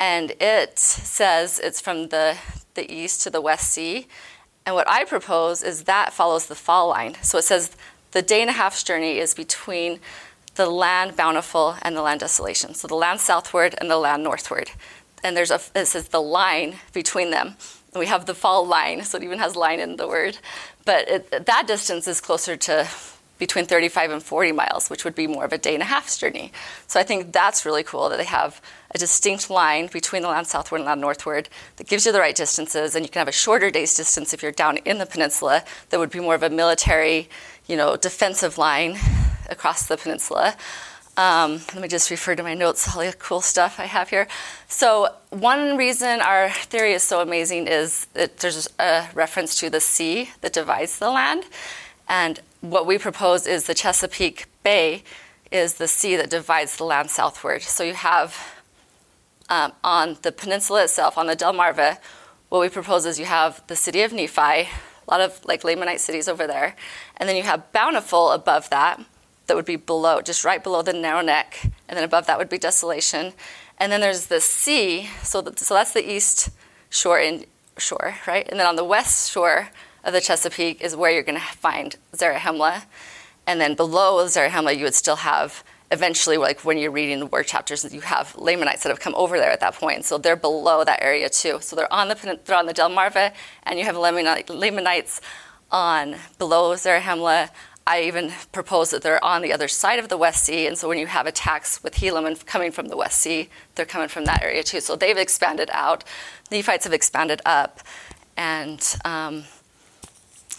And 0.00 0.32
it 0.40 0.78
says 0.78 1.58
it's 1.58 1.80
from 1.80 2.08
the, 2.08 2.36
the 2.74 2.90
east 2.92 3.22
to 3.22 3.30
the 3.30 3.40
West 3.40 3.72
Sea. 3.72 4.06
And 4.64 4.74
what 4.74 4.88
I 4.88 5.04
propose 5.04 5.62
is 5.62 5.84
that 5.84 6.12
follows 6.12 6.46
the 6.46 6.54
fall 6.54 6.88
line. 6.88 7.16
So 7.22 7.38
it 7.38 7.44
says 7.44 7.76
the 8.12 8.22
day 8.22 8.40
and 8.40 8.50
a 8.50 8.52
half's 8.52 8.84
journey 8.84 9.18
is 9.18 9.34
between 9.34 10.00
the 10.54 10.68
land 10.68 11.16
bountiful 11.16 11.76
and 11.82 11.96
the 11.96 12.02
land 12.02 12.20
desolation. 12.20 12.74
So 12.74 12.88
the 12.88 12.94
land 12.94 13.20
southward 13.20 13.74
and 13.78 13.90
the 13.90 13.96
land 13.96 14.22
northward. 14.22 14.70
And 15.24 15.36
there's 15.36 15.50
a, 15.50 15.60
it 15.74 15.86
says 15.86 16.08
the 16.08 16.20
line 16.20 16.76
between 16.92 17.30
them. 17.30 17.56
And 17.92 18.00
we 18.00 18.06
have 18.06 18.26
the 18.26 18.34
fall 18.34 18.66
line, 18.66 19.02
so 19.04 19.18
it 19.18 19.24
even 19.24 19.38
has 19.38 19.56
line 19.56 19.80
in 19.80 19.96
the 19.96 20.06
word. 20.06 20.38
But 20.84 21.08
it, 21.08 21.46
that 21.46 21.66
distance 21.66 22.06
is 22.06 22.20
closer 22.20 22.56
to 22.56 22.88
between 23.38 23.64
35 23.64 24.10
and 24.10 24.22
40 24.22 24.52
miles, 24.52 24.90
which 24.90 25.04
would 25.04 25.14
be 25.14 25.26
more 25.26 25.44
of 25.44 25.52
a 25.52 25.58
day 25.58 25.74
and 25.74 25.82
a 25.82 25.86
half's 25.86 26.18
journey. 26.18 26.52
So 26.86 26.98
I 26.98 27.04
think 27.04 27.32
that's 27.32 27.64
really 27.64 27.82
cool 27.82 28.08
that 28.08 28.18
they 28.18 28.24
have 28.24 28.60
a 28.94 28.98
distinct 28.98 29.50
line 29.50 29.88
between 29.92 30.22
the 30.22 30.28
land 30.28 30.46
southward 30.46 30.78
and 30.78 30.86
land 30.86 31.00
northward 31.00 31.48
that 31.76 31.86
gives 31.86 32.06
you 32.06 32.12
the 32.12 32.20
right 32.20 32.34
distances, 32.34 32.94
and 32.94 33.04
you 33.04 33.10
can 33.10 33.20
have 33.20 33.28
a 33.28 33.32
shorter 33.32 33.70
day's 33.70 33.94
distance 33.94 34.32
if 34.32 34.42
you're 34.42 34.52
down 34.52 34.78
in 34.78 34.98
the 34.98 35.06
peninsula 35.06 35.64
that 35.90 35.98
would 35.98 36.10
be 36.10 36.20
more 36.20 36.34
of 36.34 36.42
a 36.42 36.50
military, 36.50 37.28
you 37.66 37.76
know, 37.76 37.96
defensive 37.96 38.58
line 38.58 38.96
across 39.48 39.86
the 39.86 39.96
peninsula. 39.96 40.56
Um, 41.18 41.60
let 41.74 41.82
me 41.82 41.88
just 41.88 42.12
refer 42.12 42.36
to 42.36 42.44
my 42.44 42.54
notes, 42.54 42.94
all 42.94 43.02
the 43.04 43.12
cool 43.18 43.40
stuff 43.40 43.80
I 43.80 43.86
have 43.86 44.08
here. 44.08 44.28
So, 44.68 45.08
one 45.30 45.76
reason 45.76 46.20
our 46.20 46.48
theory 46.48 46.92
is 46.92 47.02
so 47.02 47.20
amazing 47.20 47.66
is 47.66 48.04
that 48.14 48.36
there's 48.36 48.68
a 48.78 49.08
reference 49.14 49.58
to 49.58 49.68
the 49.68 49.80
sea 49.80 50.30
that 50.42 50.52
divides 50.52 51.00
the 51.00 51.10
land. 51.10 51.42
And 52.08 52.40
what 52.60 52.86
we 52.86 52.98
propose 52.98 53.46
is 53.46 53.64
the 53.64 53.74
Chesapeake 53.74 54.46
Bay 54.62 55.02
is 55.50 55.74
the 55.74 55.88
sea 55.88 56.16
that 56.16 56.30
divides 56.30 56.76
the 56.76 56.84
land 56.84 57.10
southward. 57.10 57.62
So, 57.62 57.84
you 57.84 57.94
have 57.94 58.58
um, 59.48 59.72
on 59.82 60.18
the 60.22 60.32
peninsula 60.32 60.84
itself, 60.84 61.16
on 61.16 61.26
the 61.26 61.36
Delmarva, 61.36 61.98
what 62.48 62.60
we 62.60 62.68
propose 62.68 63.06
is 63.06 63.18
you 63.18 63.26
have 63.26 63.62
the 63.66 63.76
city 63.76 64.02
of 64.02 64.12
Nephi, 64.12 64.40
a 64.40 64.68
lot 65.06 65.20
of 65.20 65.44
like 65.44 65.62
Lamanite 65.62 65.98
cities 65.98 66.28
over 66.28 66.46
there, 66.46 66.76
and 67.16 67.28
then 67.28 67.36
you 67.36 67.42
have 67.42 67.72
Bountiful 67.72 68.30
above 68.30 68.70
that, 68.70 69.00
that 69.46 69.56
would 69.56 69.64
be 69.64 69.76
below, 69.76 70.20
just 70.20 70.44
right 70.44 70.62
below 70.62 70.82
the 70.82 70.92
narrow 70.92 71.22
neck, 71.22 71.60
and 71.88 71.96
then 71.96 72.04
above 72.04 72.26
that 72.26 72.38
would 72.38 72.48
be 72.48 72.58
Desolation, 72.58 73.32
and 73.78 73.92
then 73.92 74.00
there's 74.00 74.26
the 74.26 74.40
sea, 74.40 75.08
so 75.22 75.40
that, 75.42 75.58
so 75.58 75.74
that's 75.74 75.92
the 75.92 76.10
east 76.10 76.50
shore 76.90 77.18
in 77.18 77.44
shore, 77.76 78.16
right? 78.26 78.48
And 78.48 78.58
then 78.58 78.66
on 78.66 78.76
the 78.76 78.84
west 78.84 79.30
shore 79.30 79.68
of 80.04 80.12
the 80.12 80.20
Chesapeake 80.20 80.80
is 80.80 80.96
where 80.96 81.10
you're 81.10 81.22
going 81.22 81.40
to 81.40 81.44
find 81.44 81.96
Zarahemla, 82.14 82.84
and 83.46 83.60
then 83.60 83.74
below 83.74 84.24
Zarahemla 84.26 84.76
you 84.76 84.84
would 84.84 84.94
still 84.94 85.16
have 85.16 85.64
eventually, 85.90 86.36
like 86.36 86.64
when 86.64 86.78
you're 86.78 86.90
reading 86.90 87.18
the 87.18 87.26
word 87.26 87.46
chapters, 87.46 87.92
you 87.92 88.00
have 88.02 88.36
Lamanites 88.36 88.82
that 88.82 88.90
have 88.90 89.00
come 89.00 89.14
over 89.14 89.38
there 89.38 89.50
at 89.50 89.60
that 89.60 89.74
point. 89.74 90.04
So 90.04 90.18
they're 90.18 90.36
below 90.36 90.84
that 90.84 91.02
area 91.02 91.28
too. 91.28 91.58
So 91.60 91.76
they're 91.76 91.92
on 91.92 92.08
the 92.08 92.40
they're 92.44 92.56
on 92.56 92.66
the 92.66 92.74
Delmarva, 92.74 93.32
and 93.64 93.78
you 93.78 93.84
have 93.84 93.96
Lamanites 93.96 95.20
on 95.70 96.16
below 96.38 96.74
Zarahemla. 96.74 97.50
I 97.86 98.02
even 98.02 98.32
propose 98.52 98.90
that 98.90 99.00
they're 99.00 99.24
on 99.24 99.40
the 99.40 99.50
other 99.50 99.66
side 99.66 99.98
of 99.98 100.10
the 100.10 100.18
West 100.18 100.44
Sea, 100.44 100.66
and 100.66 100.76
so 100.76 100.88
when 100.88 100.98
you 100.98 101.06
have 101.06 101.26
attacks 101.26 101.82
with 101.82 101.94
Helaman 101.94 102.44
coming 102.44 102.70
from 102.70 102.88
the 102.88 102.98
West 102.98 103.18
Sea, 103.18 103.48
they're 103.76 103.86
coming 103.86 104.08
from 104.08 104.26
that 104.26 104.42
area 104.42 104.62
too. 104.62 104.80
So 104.80 104.94
they've 104.94 105.16
expanded 105.16 105.70
out. 105.72 106.04
Nephites 106.50 106.84
have 106.84 106.92
expanded 106.92 107.40
up, 107.46 107.80
and 108.36 108.94
um, 109.06 109.44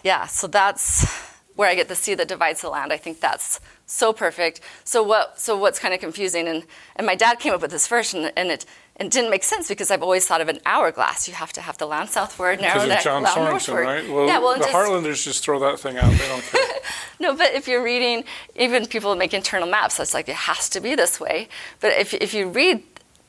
yeah, 0.04 0.26
so 0.28 0.48
that's 0.48 1.08
where 1.56 1.70
I 1.70 1.76
get 1.76 1.90
the 1.90 1.96
sea 1.96 2.16
that 2.16 2.30
divides 2.30 2.62
the 2.62 2.70
land. 2.70 2.94
I 2.94 2.98
think 2.98 3.20
that's 3.20 3.60
so 3.86 4.14
perfect. 4.14 4.62
So 4.86 5.04
what? 5.04 5.40
So 5.40 5.58
what's 5.58 5.78
kind 5.80 5.94
of 5.94 6.00
confusing? 6.00 6.48
And 6.48 6.64
and 6.96 7.06
my 7.06 7.16
dad 7.16 7.40
came 7.40 7.54
up 7.54 7.62
with 7.62 7.72
this 7.72 7.86
first, 7.86 8.14
and, 8.14 8.32
and 8.38 8.50
it 8.50 8.66
it 9.00 9.12
didn't 9.12 9.30
make 9.30 9.44
sense 9.44 9.68
because 9.68 9.92
I've 9.92 10.04
always 10.04 10.26
thought 10.26 10.42
of 10.42 10.48
an 10.48 10.60
hourglass. 10.66 11.28
You 11.28 11.34
have 11.34 11.52
to 11.54 11.62
have 11.62 11.78
the 11.78 11.86
land 11.86 12.10
southward, 12.10 12.62
narrow 12.62 12.76
Because 12.76 12.84
of 12.84 12.90
neck, 12.90 13.04
John 13.04 13.24
land 13.24 13.36
Sorenson, 13.36 13.74
northward. 13.76 13.86
right? 13.86 14.10
Well, 14.10 14.28
yeah, 14.28 14.40
well, 14.40 14.54
the 14.54 14.60
just, 14.60 14.74
Heartlanders 14.74 15.24
just 15.24 15.44
throw 15.44 15.60
that 15.60 15.80
thing 15.80 15.98
out. 15.98 16.12
They 16.12 16.28
don't 16.28 16.44
care. 16.44 16.62
no, 17.20 17.36
but 17.36 17.54
if 17.54 17.68
you're 17.68 17.84
reading, 17.84 18.24
even 18.56 18.86
people 18.86 19.16
make 19.16 19.34
internal 19.34 19.68
maps, 19.68 19.98
that's 19.98 20.14
like 20.14 20.30
it 20.30 20.36
has 20.36 20.70
to 20.70 20.80
be 20.80 20.96
this 20.96 21.20
way. 21.20 21.50
But 21.80 21.94
if 21.94 22.14
if 22.14 22.34
you 22.34 22.48
read. 22.48 22.84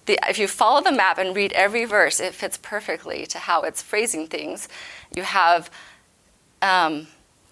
The, 0.06 0.18
if 0.28 0.38
you 0.38 0.48
follow 0.48 0.80
the 0.80 0.90
map 0.90 1.18
and 1.18 1.36
read 1.36 1.52
every 1.52 1.84
verse, 1.84 2.20
it 2.20 2.34
fits 2.34 2.56
perfectly 2.56 3.26
to 3.26 3.38
how 3.38 3.62
it's 3.62 3.82
phrasing 3.82 4.26
things. 4.28 4.66
You 5.14 5.22
have 5.22 5.70
um, 6.62 7.06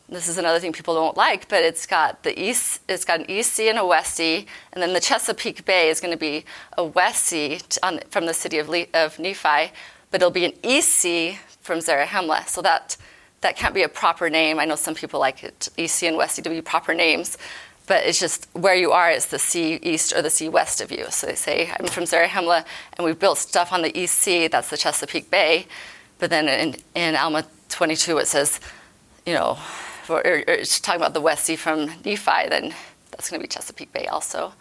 this 0.08 0.28
is 0.28 0.38
another 0.38 0.58
thing 0.58 0.72
people 0.72 0.94
don't 0.94 1.16
like, 1.16 1.48
but 1.48 1.62
it's 1.62 1.86
got 1.86 2.22
the 2.22 2.38
east, 2.40 2.80
it's 2.88 3.04
got 3.04 3.20
an 3.20 3.30
east 3.30 3.52
sea 3.52 3.68
and 3.68 3.78
a 3.78 3.86
west 3.86 4.14
sea, 4.14 4.46
and 4.72 4.82
then 4.82 4.94
the 4.94 5.00
Chesapeake 5.00 5.64
Bay 5.64 5.90
is 5.90 6.00
going 6.00 6.12
to 6.12 6.18
be 6.18 6.44
a 6.78 6.84
west 6.84 7.24
sea 7.24 7.60
on, 7.82 8.00
from 8.10 8.26
the 8.26 8.34
city 8.34 8.58
of, 8.58 8.68
Le, 8.68 8.86
of 8.94 9.18
Nephi, 9.18 9.72
but 10.10 10.22
it'll 10.22 10.30
be 10.30 10.46
an 10.46 10.54
east 10.62 10.90
sea 10.90 11.38
from 11.60 11.80
Zarahemla. 11.80 12.48
So 12.48 12.62
that 12.62 12.96
that 13.40 13.56
can't 13.56 13.74
be 13.74 13.82
a 13.82 13.88
proper 13.88 14.28
name. 14.28 14.58
I 14.58 14.64
know 14.64 14.74
some 14.74 14.94
people 14.94 15.20
like 15.20 15.44
it, 15.44 15.68
east 15.76 15.96
sea 15.96 16.08
and 16.08 16.16
west 16.16 16.36
sea 16.36 16.42
to 16.42 16.50
be 16.50 16.60
proper 16.60 16.92
names, 16.94 17.38
but 17.86 18.04
it's 18.04 18.18
just 18.18 18.48
where 18.52 18.74
you 18.74 18.90
are 18.92 19.10
is 19.10 19.26
the 19.26 19.38
sea 19.38 19.78
east 19.82 20.12
or 20.12 20.22
the 20.22 20.30
sea 20.30 20.48
west 20.48 20.80
of 20.80 20.90
you. 20.90 21.06
So 21.10 21.26
they 21.26 21.34
say 21.34 21.70
I'm 21.78 21.86
from 21.86 22.04
Zarahemla, 22.04 22.64
and 22.96 23.04
we've 23.04 23.18
built 23.18 23.38
stuff 23.38 23.72
on 23.72 23.82
the 23.82 23.96
east 23.96 24.16
sea. 24.16 24.48
That's 24.48 24.70
the 24.70 24.76
Chesapeake 24.76 25.30
Bay, 25.30 25.66
but 26.18 26.30
then 26.30 26.48
in, 26.48 26.76
in 26.94 27.14
Alma 27.14 27.44
22 27.68 28.18
it 28.18 28.26
says, 28.26 28.60
you 29.28 29.35
know 29.35 29.58
or, 30.08 30.20
or 30.20 30.42
it's 30.47 30.80
talking 30.80 31.00
about 31.00 31.12
the 31.14 31.20
West 31.20 31.44
Sea 31.44 31.56
from 31.56 31.87
Nephi, 32.04 32.49
then 32.49 32.75
that's 33.11 33.28
going 33.30 33.40
to 33.40 33.44
be 33.44 33.49
Chesapeake 33.49 33.92
Bay 33.92 34.06
also. 34.06 34.54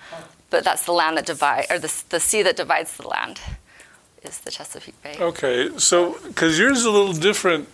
But 0.50 0.64
that's 0.64 0.86
the 0.86 0.92
land 0.92 1.18
that 1.18 1.26
divides, 1.26 1.68
or 1.72 1.80
the, 1.80 2.04
the 2.10 2.20
sea 2.20 2.42
that 2.44 2.58
divides 2.58 2.98
the 2.98 3.08
land 3.08 3.40
is 4.24 4.40
the 4.40 4.52
Chesapeake 4.52 5.02
Bay. 5.02 5.16
Okay, 5.20 5.70
so 5.78 6.18
because 6.28 6.60
yours 6.60 6.80
is 6.80 6.86
a 6.86 6.92
little 6.92 7.14
different. 7.14 7.70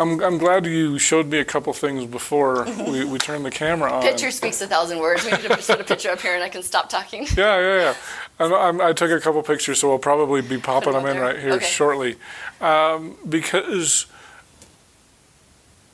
I'm, 0.00 0.22
I'm 0.22 0.38
glad 0.38 0.64
you 0.64 0.96
showed 0.98 1.26
me 1.26 1.38
a 1.40 1.44
couple 1.44 1.72
things 1.72 2.06
before 2.06 2.64
we, 2.86 3.04
we 3.04 3.18
turned 3.18 3.44
the 3.44 3.50
camera 3.50 3.92
on. 3.92 4.00
Picture 4.02 4.30
speaks 4.30 4.60
a 4.62 4.66
thousand 4.68 5.00
words. 5.00 5.24
We 5.24 5.32
need 5.32 5.40
to 5.40 5.48
put 5.48 5.68
a 5.68 5.82
picture 5.84 6.10
up 6.10 6.20
here 6.20 6.34
and 6.36 6.42
I 6.44 6.48
can 6.48 6.62
stop 6.62 6.88
talking. 6.88 7.26
Yeah, 7.36 7.58
yeah, 7.60 7.80
yeah. 7.80 7.94
I'm, 8.38 8.54
I'm, 8.54 8.80
I 8.80 8.92
took 8.92 9.10
a 9.10 9.20
couple 9.20 9.42
pictures, 9.42 9.80
so 9.80 9.88
we'll 9.88 9.98
probably 9.98 10.40
be 10.40 10.56
popping 10.56 10.92
them 10.92 11.02
them 11.02 11.16
in 11.16 11.20
right 11.22 11.38
here 11.38 11.54
Okay. 11.54 11.66
shortly. 11.66 12.16
Um, 12.60 13.16
because 13.28 14.06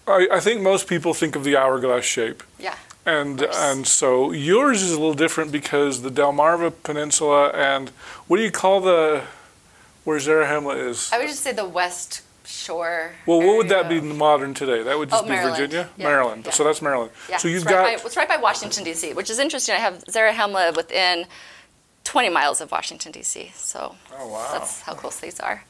I, 0.07 0.29
I 0.33 0.41
think 0.41 0.61
most 0.63 0.87
people 0.87 1.15
think 1.15 1.37
of 1.37 1.45
the 1.45 1.57
hourglass 1.57 2.05
shape. 2.05 2.43
Yeah. 2.59 2.77
And 3.07 3.43
and 3.43 3.87
so 3.87 4.33
yours 4.33 4.83
is 4.83 4.93
a 4.93 4.99
little 4.99 5.15
different 5.15 5.53
because 5.53 6.03
the 6.03 6.11
Delmarva 6.11 6.73
Peninsula 6.83 7.49
and 7.51 7.91
what 8.29 8.39
do 8.39 8.43
you 8.43 8.51
call 8.51 8.81
the 8.81 9.23
where 10.05 10.19
Zarahemla 10.19 10.89
is? 10.89 11.11
I 11.13 11.19
would 11.19 11.29
just 11.29 11.41
say 11.43 11.53
the 11.53 11.69
West 11.69 12.23
Shore. 12.47 13.13
Well, 13.27 13.39
what 13.39 13.57
would 13.59 13.69
that 13.71 13.89
be 13.89 13.97
area. 13.99 14.15
modern 14.15 14.53
today? 14.55 14.83
That 14.83 14.99
would 14.99 15.11
just 15.11 15.23
Oh, 15.23 15.27
be 15.27 15.33
Maryland. 15.33 15.57
Virginia, 15.57 15.89
Yeah, 15.97 16.05
Maryland. 16.05 16.43
yeah. 16.47 16.51
So 16.53 16.65
that's 16.65 16.81
Maryland. 16.83 17.11
Yeah, 17.29 17.37
so 17.39 17.49
you've 17.49 17.63
it's 17.63 17.67
right 17.73 17.97
got 17.97 18.03
By, 18.03 18.07
it's 18.07 18.17
right 18.17 18.29
by 18.29 18.37
Washington 18.37 18.85
D.C., 18.85 19.13
which 19.15 19.31
is 19.31 19.39
interesting. 19.39 19.75
I 19.75 19.79
have 19.79 20.05
Zarahemla 20.05 20.77
within 20.77 21.25
20 22.05 22.29
miles 22.29 22.61
of 22.61 22.71
Washington 22.71 23.13
D.C. 23.13 23.53
So 23.55 23.97
Oh, 24.19 24.29
wow. 24.29 24.49
that's 24.53 24.81
how 24.83 24.93
close 24.95 25.21
these 25.21 25.41
are. 25.41 25.65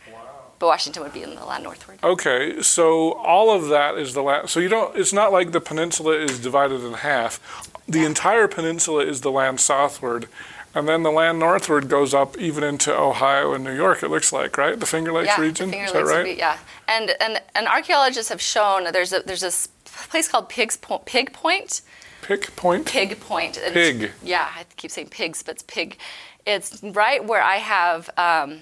But 0.65 0.69
Washington 0.69 1.03
would 1.03 1.13
be 1.13 1.23
in 1.23 1.35
the 1.35 1.45
land 1.45 1.63
northward. 1.63 1.99
Okay, 2.03 2.63
so 2.63 3.13
all 3.19 3.51
of 3.51 3.69
that 3.69 3.99
is 3.99 4.15
the 4.15 4.23
land. 4.23 4.49
So 4.49 4.61
you 4.61 4.71
don't. 4.71 4.97
It's 4.97 5.13
not 5.13 5.31
like 5.31 5.53
the 5.53 5.61
peninsula 5.61 6.17
is 6.17 6.39
divided 6.39 6.83
in 6.83 6.95
half. 6.95 7.39
The 7.87 8.07
entire 8.07 8.49
peninsula 8.49 9.05
is 9.05 9.21
the 9.21 9.31
land 9.31 9.61
southward, 9.61 10.27
and 10.75 10.89
then 10.89 11.03
the 11.03 11.11
land 11.11 11.39
northward 11.39 11.91
goes 11.91 12.15
up 12.15 12.39
even 12.39 12.65
into 12.65 12.99
Ohio 12.99 13.53
and 13.53 13.63
New 13.63 13.75
York. 13.75 14.03
It 14.03 14.09
looks 14.09 14.33
like 14.33 14.57
right, 14.57 14.81
the 14.81 14.87
Finger 14.87 15.13
Lakes 15.13 15.33
yeah, 15.37 15.41
region. 15.43 15.69
Finger 15.69 15.85
is 15.85 15.93
that 15.93 16.05
right? 16.07 16.25
be- 16.25 16.39
yeah, 16.39 16.57
and 16.89 17.11
and 17.21 17.43
and 17.55 17.69
archaeologists 17.69 18.31
have 18.31 18.41
shown 18.41 18.91
there's 18.91 19.13
a 19.13 19.21
there's 19.21 19.43
this 19.43 19.69
place 19.85 20.29
called 20.29 20.49
Pig's 20.49 20.79
po- 20.79 21.03
Pig 21.05 21.35
Point. 21.35 21.83
Pick 22.23 22.57
Point. 22.57 22.87
Pig 22.87 23.21
Point. 23.21 23.61
Pig. 23.75 24.13
Yeah, 24.23 24.49
I 24.57 24.65
keep 24.79 24.91
saying 24.91 25.09
pigs, 25.09 25.43
but 25.43 25.57
it's 25.57 25.63
pig. 25.65 25.99
It's 26.47 26.83
right 26.83 27.23
where 27.23 27.43
I 27.43 27.57
have 27.57 28.09
um, 28.17 28.61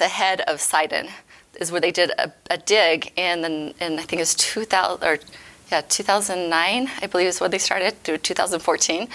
the 0.00 0.08
head 0.08 0.40
of 0.52 0.60
Sidon, 0.60 1.06
is 1.60 1.70
where 1.72 1.80
they 1.80 1.92
did 2.00 2.10
a, 2.18 2.32
a 2.50 2.58
dig 2.58 3.12
in, 3.16 3.42
the, 3.42 3.74
in 3.84 3.90
I 3.98 4.02
think 4.06 4.14
it 4.14 4.26
was 4.28 4.34
2000 4.34 5.06
or 5.08 5.18
yeah 5.70 5.82
2009, 5.82 6.90
I 7.02 7.06
believe 7.06 7.28
is 7.28 7.40
when 7.40 7.50
they 7.52 7.58
started 7.58 7.92
through 8.02 8.18
2014. 8.18 9.08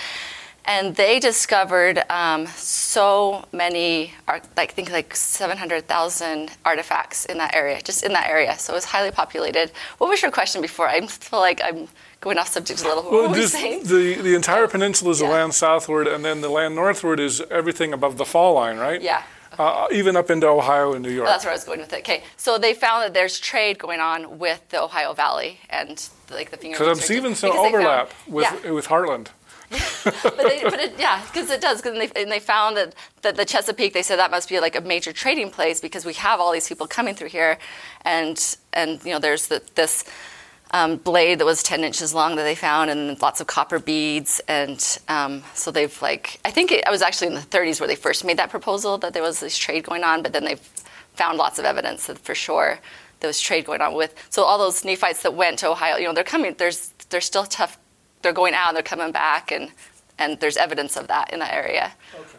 And 0.68 0.96
they 0.96 1.20
discovered 1.20 1.98
um, 2.10 2.48
so 2.48 3.46
many, 3.52 4.14
like 4.28 4.44
I 4.58 4.66
think 4.66 4.90
like 4.92 5.16
700,000 5.16 6.50
artifacts 6.66 7.26
in 7.26 7.38
that 7.38 7.54
area, 7.54 7.82
just 7.84 8.04
in 8.04 8.14
that 8.14 8.28
area. 8.30 8.58
So 8.58 8.74
it 8.74 8.78
was 8.78 8.86
highly 8.86 9.12
populated. 9.12 9.72
What 10.00 10.10
was 10.10 10.22
your 10.24 10.32
question 10.32 10.62
before? 10.64 10.88
I 10.88 11.06
feel 11.06 11.40
like 11.40 11.62
I'm 11.64 11.88
going 12.20 12.40
off 12.40 12.48
subject 12.48 12.82
a 12.84 12.88
little. 12.88 13.04
What 13.04 13.12
Well, 13.14 13.22
were 13.30 13.36
we 13.36 13.42
just 13.42 13.54
saying? 13.54 13.84
the 13.84 14.16
the 14.28 14.34
entire 14.36 14.68
peninsula 14.68 15.12
is 15.12 15.22
Yeah. 15.22 15.28
the 15.28 15.34
land 15.34 15.54
southward, 15.54 16.08
and 16.08 16.26
then 16.26 16.42
the 16.42 16.50
land 16.50 16.74
northward 16.76 17.20
is 17.20 17.42
everything 17.52 17.94
above 17.94 18.18
the 18.18 18.26
fall 18.26 18.56
line, 18.56 18.78
right? 18.88 19.02
Yeah. 19.02 19.22
Uh, 19.58 19.88
even 19.92 20.16
up 20.16 20.30
into 20.30 20.48
Ohio 20.48 20.94
and 20.94 21.04
New 21.04 21.12
York. 21.12 21.28
That's 21.28 21.46
where 21.46 21.52
I 21.52 21.56
was 21.56 21.64
going 21.64 21.80
with 21.80 21.94
it. 21.94 22.00
Okay, 22.00 22.24
so 22.38 22.58
they 22.58 22.74
found 22.74 23.04
that 23.04 23.14
there's 23.14 23.40
trade 23.40 23.80
going 23.80 24.00
on 24.00 24.40
with 24.40 24.68
the 24.70 24.82
Ohio 24.82 25.14
Valley 25.14 25.60
and 25.70 26.10
like 26.30 26.52
the 26.52 26.58
Finger 26.58 26.78
Because 26.78 26.98
I'm 26.98 27.04
seeing 27.04 27.36
some 27.36 27.52
they 27.52 27.56
found- 27.56 27.76
overlap 27.76 28.12
with 28.28 28.44
yeah, 28.64 28.72
with 28.72 28.88
Heartland. 28.88 29.28
but, 29.70 30.38
they, 30.38 30.62
but 30.64 30.80
it, 30.80 30.94
yeah, 31.00 31.22
because 31.26 31.50
it 31.50 31.60
does. 31.60 31.82
Because 31.82 31.98
they, 31.98 32.22
and 32.22 32.32
they 32.32 32.40
found 32.40 32.78
that, 32.78 32.94
that 33.24 33.36
the 33.36 33.46
Chesapeake, 33.46 33.94
they 33.94 34.04
said 34.04 34.18
that 34.18 34.30
must 34.30 34.48
be 34.48 34.60
like 34.60 34.76
a 34.76 34.82
major 34.82 35.12
trading 35.12 35.50
place 35.50 35.82
because 35.82 36.06
we 36.06 36.14
have 36.14 36.40
all 36.40 36.52
these 36.52 36.68
people 36.68 36.86
coming 36.86 37.16
through 37.16 37.30
here, 37.30 37.58
and 38.04 38.58
and 38.74 39.04
you 39.04 39.12
know 39.12 39.20
there's 39.20 39.48
the, 39.48 39.64
this 39.74 40.04
um, 40.72 40.98
blade 40.98 41.40
that 41.40 41.46
was 41.46 41.64
10 41.64 41.84
inches 41.84 42.14
long 42.14 42.36
that 42.36 42.44
they 42.44 42.56
found, 42.56 42.90
and 42.90 43.22
lots 43.22 43.40
of 43.42 43.48
copper 43.48 43.80
beads, 43.80 44.42
and 44.48 44.98
um, 45.08 45.44
so 45.54 45.72
they've 45.72 46.02
like 46.02 46.40
I 46.44 46.52
think 46.52 46.72
it, 46.72 46.86
I 46.88 46.92
was 46.92 47.02
actually 47.02 47.28
in 47.28 47.34
the 47.36 47.42
30s 47.42 47.80
where 47.80 47.88
they 47.88 47.96
first 47.96 48.26
made 48.26 48.38
that 48.38 48.50
proposal 48.50 48.98
that 49.00 49.14
there 49.14 49.24
was 49.24 49.40
this 49.40 49.58
trade 49.58 49.84
going 49.84 50.04
on, 50.04 50.22
but 50.24 50.34
then 50.34 50.44
they've 50.44 50.60
found 51.14 51.38
lots 51.38 51.60
of 51.60 51.66
evidence 51.66 52.08
that 52.08 52.20
for 52.20 52.36
sure 52.36 52.80
there 53.22 53.28
was 53.30 53.40
trade 53.40 53.66
going 53.66 53.80
on 53.82 53.94
with. 53.94 54.14
So 54.30 54.44
all 54.44 54.58
those 54.58 54.84
Nephites 54.84 55.22
that 55.24 55.34
went 55.34 55.60
to 55.60 55.70
Ohio, 55.70 55.96
you 55.98 56.06
know, 56.06 56.14
they're 56.14 56.24
coming. 56.26 56.56
There's 56.58 56.94
they're 57.10 57.22
still 57.22 57.46
tough. 57.46 57.78
They're 58.22 58.34
going 58.34 58.54
out 58.54 58.70
and 58.70 58.76
they're 58.76 58.84
coming 58.84 59.12
back, 59.12 59.52
and 59.52 59.72
and 60.18 60.40
there's 60.40 60.58
evidence 60.58 60.98
of 60.98 61.08
that 61.08 61.32
in 61.32 61.40
that 61.40 61.54
area, 61.54 61.94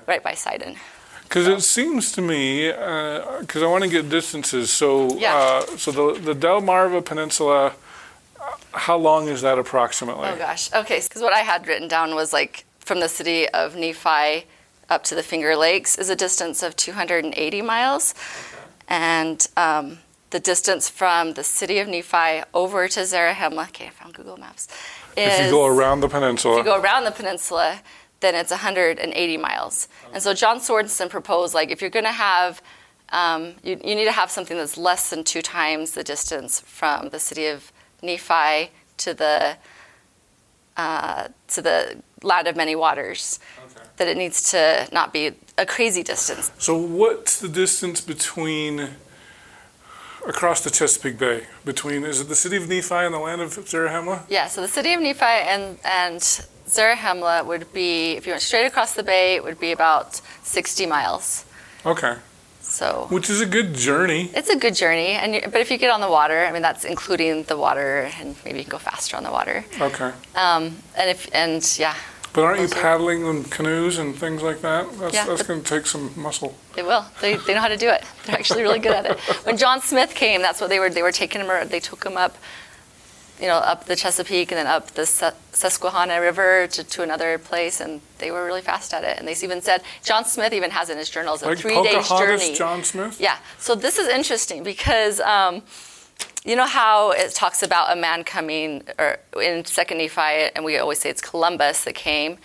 right 0.07 0.23
by 0.23 0.35
Sidon. 0.35 0.77
Because 1.23 1.49
it 1.49 1.61
seems 1.63 2.13
to 2.13 2.23
me, 2.23 2.69
because 2.71 3.63
I 3.63 3.67
want 3.67 3.83
to 3.85 3.91
get 3.91 4.09
distances. 4.09 4.71
So, 4.71 5.17
Yeah. 5.17 5.35
uh, 5.35 5.77
so 5.77 5.91
the 5.91 6.21
the 6.21 6.35
Delmarva 6.35 7.05
Peninsula, 7.05 7.67
uh, 7.67 7.73
how 8.77 8.97
long 8.97 9.29
is 9.29 9.43
that 9.43 9.59
approximately? 9.59 10.29
Oh 10.29 10.37
gosh. 10.37 10.73
Okay. 10.73 11.01
Because 11.03 11.23
what 11.23 11.33
I 11.33 11.41
had 11.41 11.67
written 11.67 11.89
down 11.89 12.15
was 12.15 12.33
like 12.33 12.65
from 12.79 13.01
the 13.01 13.09
city 13.09 13.49
of 13.49 13.75
Nephi 13.77 14.47
up 14.89 15.03
to 15.05 15.15
the 15.15 15.23
Finger 15.23 15.57
Lakes 15.57 15.99
is 15.99 16.09
a 16.11 16.17
distance 16.17 16.63
of 16.63 16.77
280 16.77 17.63
miles, 17.63 18.15
and 18.89 19.47
um, 19.57 19.99
the 20.31 20.39
distance 20.39 20.89
from 20.89 21.33
the 21.35 21.43
city 21.43 21.79
of 21.79 21.89
Nephi 21.89 22.43
over 22.55 22.87
to 22.89 23.01
Zarahemla. 23.01 23.69
Okay, 23.69 23.87
I 23.87 23.91
found 23.91 24.15
Google 24.15 24.37
Maps. 24.37 24.69
Is, 25.17 25.41
If 25.41 25.47
you 25.47 25.51
go 25.51 25.67
around 25.67 26.01
the 26.01 26.09
peninsula. 26.09 26.61
if 26.61 26.67
you 26.67 26.73
go 26.73 26.81
around 26.81 27.05
the 27.05 27.11
peninsula, 27.11 27.81
then 28.21 28.35
it's 28.35 28.51
180 28.51 29.37
miles. 29.39 29.89
And 30.13 30.23
so 30.23 30.35
John 30.35 30.61
Sorenson 30.61 31.09
proposed, 31.09 31.55
like, 31.55 31.71
if 31.71 31.81
you're 31.81 31.91
going 31.91 32.05
to 32.05 32.13
have, 32.13 32.63
um, 33.11 33.55
you, 33.63 33.81
you 33.83 33.95
need 33.95 34.05
to 34.05 34.13
have 34.13 34.31
something 34.31 34.57
that's 34.57 34.77
less 34.77 35.11
than 35.11 35.25
two 35.25 35.43
times 35.43 35.93
the 35.93 36.05
distance 36.05 36.61
from 36.61 37.09
the 37.09 37.19
city 37.19 37.47
of 37.47 37.73
Nephi 38.07 38.71
to 38.99 39.15
the 39.15 39.57
uh, 40.77 41.29
to 41.49 41.63
the 41.63 42.03
land 42.23 42.47
of 42.49 42.57
many 42.57 42.77
waters. 42.77 43.39
That 43.97 44.09
it 44.09 44.17
needs 44.19 44.51
to 44.51 44.89
not 44.93 45.13
be 45.13 45.33
a 45.57 45.65
crazy 45.65 46.03
distance. 46.03 46.53
So, 46.59 46.77
what's 46.77 47.41
the 47.41 47.49
distance 47.49 48.03
between 48.03 48.91
across 50.27 50.61
the 50.63 50.71
Chesapeake 50.71 51.19
Bay? 51.19 51.47
Between 51.65 52.05
is 52.05 52.21
it 52.21 52.29
the 52.29 52.37
city 52.37 52.57
of 52.57 52.69
Nephi 52.69 52.95
and 52.95 53.15
the 53.15 53.19
land 53.19 53.41
of 53.41 53.53
Zarahemla? 53.53 54.25
Yeah. 54.29 54.49
So 54.49 54.61
the 54.61 54.69
city 54.69 54.93
of 54.93 55.01
Nephi 55.01 55.25
and 55.25 55.79
and 55.85 56.21
Zarahemla 56.69 57.47
would 57.47 57.73
be, 57.73 58.13
if 58.13 58.27
you 58.27 58.33
went 58.33 58.43
straight 58.43 58.67
across 58.67 58.95
the 58.95 59.03
bay, 59.03 59.37
it 59.37 59.45
would 59.45 59.61
be 59.61 59.73
about 59.73 60.21
60 60.43 60.87
miles. 60.87 61.45
Okay, 61.85 62.17
So 62.69 63.07
which 63.11 63.31
is 63.31 63.41
a 63.41 63.47
good 63.47 63.75
journey. 63.75 64.31
It's 64.35 64.51
a 64.51 64.57
good 64.57 64.75
journey, 64.75 65.11
and 65.13 65.35
you, 65.35 65.41
but 65.45 65.61
if 65.61 65.71
you 65.71 65.79
get 65.79 65.91
on 65.91 66.01
the 66.01 66.11
water, 66.11 66.45
I 66.45 66.53
mean 66.53 66.63
that's 66.63 66.85
including 66.85 67.45
the 67.45 67.57
water, 67.57 68.11
and 68.21 68.37
maybe 68.45 68.59
you 68.59 68.65
can 68.65 68.71
go 68.73 68.79
faster 68.79 69.17
on 69.17 69.23
the 69.25 69.31
water. 69.31 69.65
Okay, 69.81 70.13
Um, 70.35 70.77
and 70.99 71.09
if 71.09 71.29
and 71.35 71.63
yeah, 71.79 71.95
but 72.33 72.45
aren't 72.45 72.61
you 72.61 72.69
paddling 72.69 73.25
in 73.25 73.45
canoes 73.45 73.97
and 73.99 74.15
things 74.15 74.43
like 74.43 74.61
that? 74.61 74.93
That's 74.99 75.15
Yeah, 75.15 75.25
that's 75.27 75.43
going 75.43 75.63
to 75.63 75.69
take 75.69 75.87
some 75.87 76.11
muscle. 76.17 76.55
they 76.75 76.83
will. 76.83 77.05
They, 77.23 77.37
they 77.37 77.55
know 77.55 77.61
how 77.61 77.69
to 77.69 77.79
do 77.79 77.89
it. 77.89 78.05
They're 78.27 78.37
actually 78.37 78.63
really 78.63 78.79
good 78.81 78.93
at 78.93 79.07
it. 79.07 79.19
When 79.47 79.57
John 79.57 79.81
Smith 79.81 80.15
came, 80.15 80.43
that's 80.43 80.61
what 80.61 80.69
they 80.69 80.79
were. 80.79 80.91
They 80.91 81.03
were 81.03 81.13
taking 81.13 81.41
him. 81.41 81.69
They 81.69 81.81
took 81.81 82.05
him 82.05 82.19
up, 82.19 82.37
you 83.41 83.47
know, 83.47 83.57
up 83.57 83.85
the 83.85 83.97
Chesapeake 83.97 84.51
and 84.51 84.59
then 84.59 84.67
up 84.67 84.93
the 84.93 85.07
Susquehanna 85.53 86.21
River 86.21 86.67
to, 86.69 86.85
to 86.85 87.03
another 87.03 87.39
place, 87.39 87.81
and 87.81 88.01
they 88.19 88.31
were 88.31 88.45
really 88.45 88.63
fast 88.63 88.95
at 88.95 89.05
it. 89.05 89.19
And 89.19 89.29
they 89.29 89.35
even 89.45 89.61
said 89.61 89.83
John 90.03 90.25
Smith 90.25 90.53
even 90.53 90.71
has 90.71 90.89
in 90.91 90.99
his 90.99 91.11
journals 91.11 91.43
a 91.43 91.47
Like 91.47 91.59
three-day 91.59 91.95
Pocahontas, 91.97 92.43
journey. 92.43 92.55
John 92.55 92.85
Smith. 92.85 93.21
Yeah. 93.21 93.39
So 93.59 93.75
this 93.75 93.99
is 93.99 94.09
interesting 94.09 94.63
because 94.63 95.21
um, 95.21 95.63
you 96.45 96.57
know 96.57 96.67
how 96.67 97.11
it 97.11 97.35
talks 97.35 97.63
about 97.63 97.93
a 97.93 98.01
man 98.01 98.25
coming, 98.25 98.83
or 98.99 99.19
in 99.41 99.65
Second 99.65 99.99
Nephi, 99.99 100.51
and 100.55 100.65
we 100.65 100.79
always 100.79 101.01
say 101.01 101.11
it's 101.11 101.21
Columbus 101.21 101.85
that 101.85 101.95
came. 101.95 102.39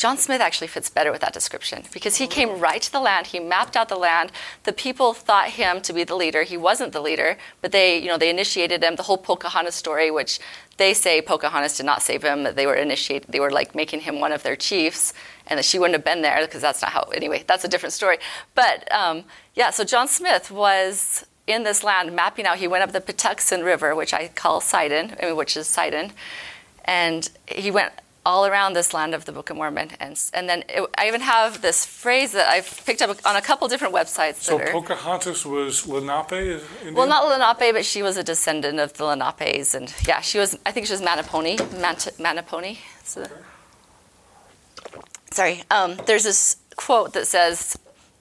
John 0.00 0.16
Smith 0.16 0.40
actually 0.40 0.68
fits 0.68 0.88
better 0.88 1.12
with 1.12 1.20
that 1.20 1.34
description 1.34 1.82
because 1.92 2.16
he 2.16 2.26
came 2.26 2.58
right 2.58 2.80
to 2.80 2.90
the 2.90 3.00
land. 3.00 3.26
He 3.26 3.38
mapped 3.38 3.76
out 3.76 3.90
the 3.90 3.96
land. 3.96 4.32
The 4.62 4.72
people 4.72 5.12
thought 5.12 5.50
him 5.50 5.82
to 5.82 5.92
be 5.92 6.04
the 6.04 6.16
leader. 6.16 6.42
He 6.42 6.56
wasn't 6.56 6.94
the 6.94 7.02
leader, 7.02 7.36
but 7.60 7.70
they, 7.70 7.98
you 7.98 8.06
know, 8.06 8.16
they 8.16 8.30
initiated 8.30 8.82
him. 8.82 8.96
The 8.96 9.02
whole 9.02 9.18
Pocahontas 9.18 9.74
story, 9.74 10.10
which 10.10 10.40
they 10.78 10.94
say 10.94 11.20
Pocahontas 11.20 11.76
did 11.76 11.84
not 11.84 12.00
save 12.00 12.22
him. 12.22 12.44
They 12.54 12.66
were 12.66 12.76
initiated. 12.76 13.30
They 13.30 13.40
were 13.40 13.50
like 13.50 13.74
making 13.74 14.00
him 14.00 14.20
one 14.20 14.32
of 14.32 14.42
their 14.42 14.56
chiefs, 14.56 15.12
and 15.46 15.58
that 15.58 15.66
she 15.66 15.78
wouldn't 15.78 15.96
have 15.96 16.04
been 16.04 16.22
there 16.22 16.40
because 16.46 16.62
that's 16.62 16.80
not 16.80 16.92
how. 16.92 17.02
Anyway, 17.14 17.44
that's 17.46 17.64
a 17.64 17.68
different 17.68 17.92
story. 17.92 18.16
But 18.54 18.90
um, 18.90 19.24
yeah, 19.54 19.68
so 19.68 19.84
John 19.84 20.08
Smith 20.08 20.50
was 20.50 21.26
in 21.46 21.62
this 21.62 21.84
land 21.84 22.16
mapping 22.16 22.46
out. 22.46 22.56
He 22.56 22.68
went 22.68 22.84
up 22.84 22.92
the 22.92 23.02
Patuxent 23.02 23.64
River, 23.64 23.94
which 23.94 24.14
I 24.14 24.28
call 24.28 24.62
Sidon, 24.62 25.36
which 25.36 25.58
is 25.58 25.66
Sidon, 25.66 26.12
and 26.86 27.28
he 27.46 27.70
went 27.70 27.92
all 28.24 28.46
around 28.46 28.74
this 28.74 28.92
land 28.92 29.14
of 29.14 29.24
the 29.24 29.32
Book 29.32 29.50
of 29.50 29.56
Mormon. 29.56 29.90
And, 29.98 30.22
and 30.34 30.48
then 30.48 30.64
it, 30.68 30.88
I 30.98 31.08
even 31.08 31.20
have 31.22 31.62
this 31.62 31.86
phrase 31.86 32.32
that 32.32 32.48
I've 32.48 32.82
picked 32.84 33.02
up 33.02 33.16
on 33.24 33.36
a 33.36 33.40
couple 33.40 33.66
different 33.68 33.94
websites. 33.94 34.36
So 34.36 34.58
are, 34.58 34.70
Pocahontas 34.70 35.46
was 35.46 35.86
Lenape. 35.86 36.32
Indian? 36.32 36.94
well, 36.94 37.06
not 37.06 37.26
Lenape, 37.26 37.72
but 37.72 37.84
she 37.84 38.02
was 38.02 38.16
a 38.16 38.24
descendant 38.24 38.78
of 38.78 38.92
the 38.94 39.04
Lenapes, 39.04 39.74
and 39.74 39.94
yeah, 40.06 40.20
she 40.20 40.38
was. 40.38 40.58
I 40.66 40.72
think 40.72 40.86
she 40.86 40.92
was 40.92 41.02
Manaponi. 41.02 41.58
Mant- 41.80 42.10
Manaponi. 42.18 42.78
So, 43.04 43.26
sorry. 45.30 45.62
Um, 45.70 45.96
there's 46.06 46.24
this 46.24 46.56
quote 46.76 47.12
that 47.14 47.26
says, 47.26 47.78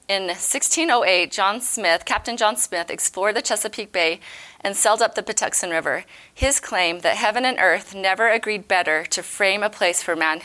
"In 0.10 0.24
1608, 0.24 1.32
John 1.32 1.62
Smith, 1.62 2.04
Captain 2.04 2.36
John 2.36 2.58
Smith, 2.58 2.90
explored 2.90 3.36
the 3.36 3.44
Chesapeake 3.44 3.92
Bay 3.92 4.20
and 4.60 4.76
sailed 4.76 5.04
up 5.04 5.14
the 5.14 5.22
Patuxent 5.22 5.72
River. 5.72 6.04
His 6.34 6.60
claim 6.60 7.02
that 7.02 7.16
heaven 7.16 7.46
and 7.46 7.60
earth 7.60 7.94
never 7.94 8.28
agreed 8.28 8.68
better 8.68 9.06
to 9.06 9.22
frame 9.22 9.62
a 9.62 9.70
place 9.70 10.02
for 10.02 10.16
man." 10.16 10.42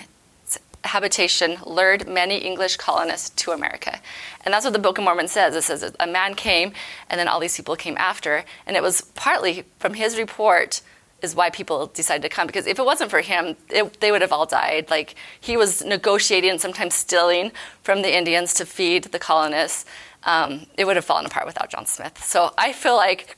habitation 0.85 1.59
lured 1.64 2.07
many 2.07 2.37
English 2.37 2.77
colonists 2.77 3.31
to 3.31 3.53
America. 3.53 4.00
And 4.44 4.53
that's 4.53 4.64
what 4.64 4.74
the 4.74 4.79
Book 4.79 4.98
of 4.98 5.05
Mormon 5.05 5.29
says. 5.29 5.57
It 5.57 5.62
says 5.62 5.94
a 5.98 6.07
man 6.07 6.35
came 6.35 6.74
and 7.09 7.18
then 7.18 7.27
all 7.27 7.40
these 7.40 7.57
people 7.57 7.74
came 7.74 7.96
after. 7.96 8.44
And 8.66 8.77
it 8.77 8.83
was 8.83 9.00
partly 9.14 9.64
from 9.79 9.94
his 9.94 10.18
report 10.18 10.83
is 11.24 11.34
why 11.34 11.50
people 11.50 11.87
decided 11.88 12.22
to 12.22 12.28
come. 12.28 12.46
Because 12.46 12.66
if 12.66 12.78
it 12.78 12.84
wasn't 12.84 13.10
for 13.10 13.20
him, 13.20 13.56
it, 13.68 14.00
they 14.00 14.12
would 14.12 14.20
have 14.20 14.32
all 14.32 14.46
died. 14.46 14.90
Like 14.90 15.16
he 15.40 15.56
was 15.56 15.84
negotiating 15.84 16.50
and 16.50 16.60
sometimes 16.60 16.94
stealing 16.94 17.50
from 17.82 18.02
the 18.02 18.16
Indians 18.16 18.54
to 18.54 18.66
feed 18.66 19.04
the 19.04 19.18
colonists. 19.18 19.84
Um, 20.24 20.66
it 20.78 20.84
would 20.87 20.96
have 20.96 21.04
fallen 21.04 21.26
apart 21.26 21.46
without 21.46 21.68
John 21.70 21.87
Smith. 21.87 22.22
So 22.22 22.54
I 22.56 22.72
feel 22.72 22.96
like 22.96 23.37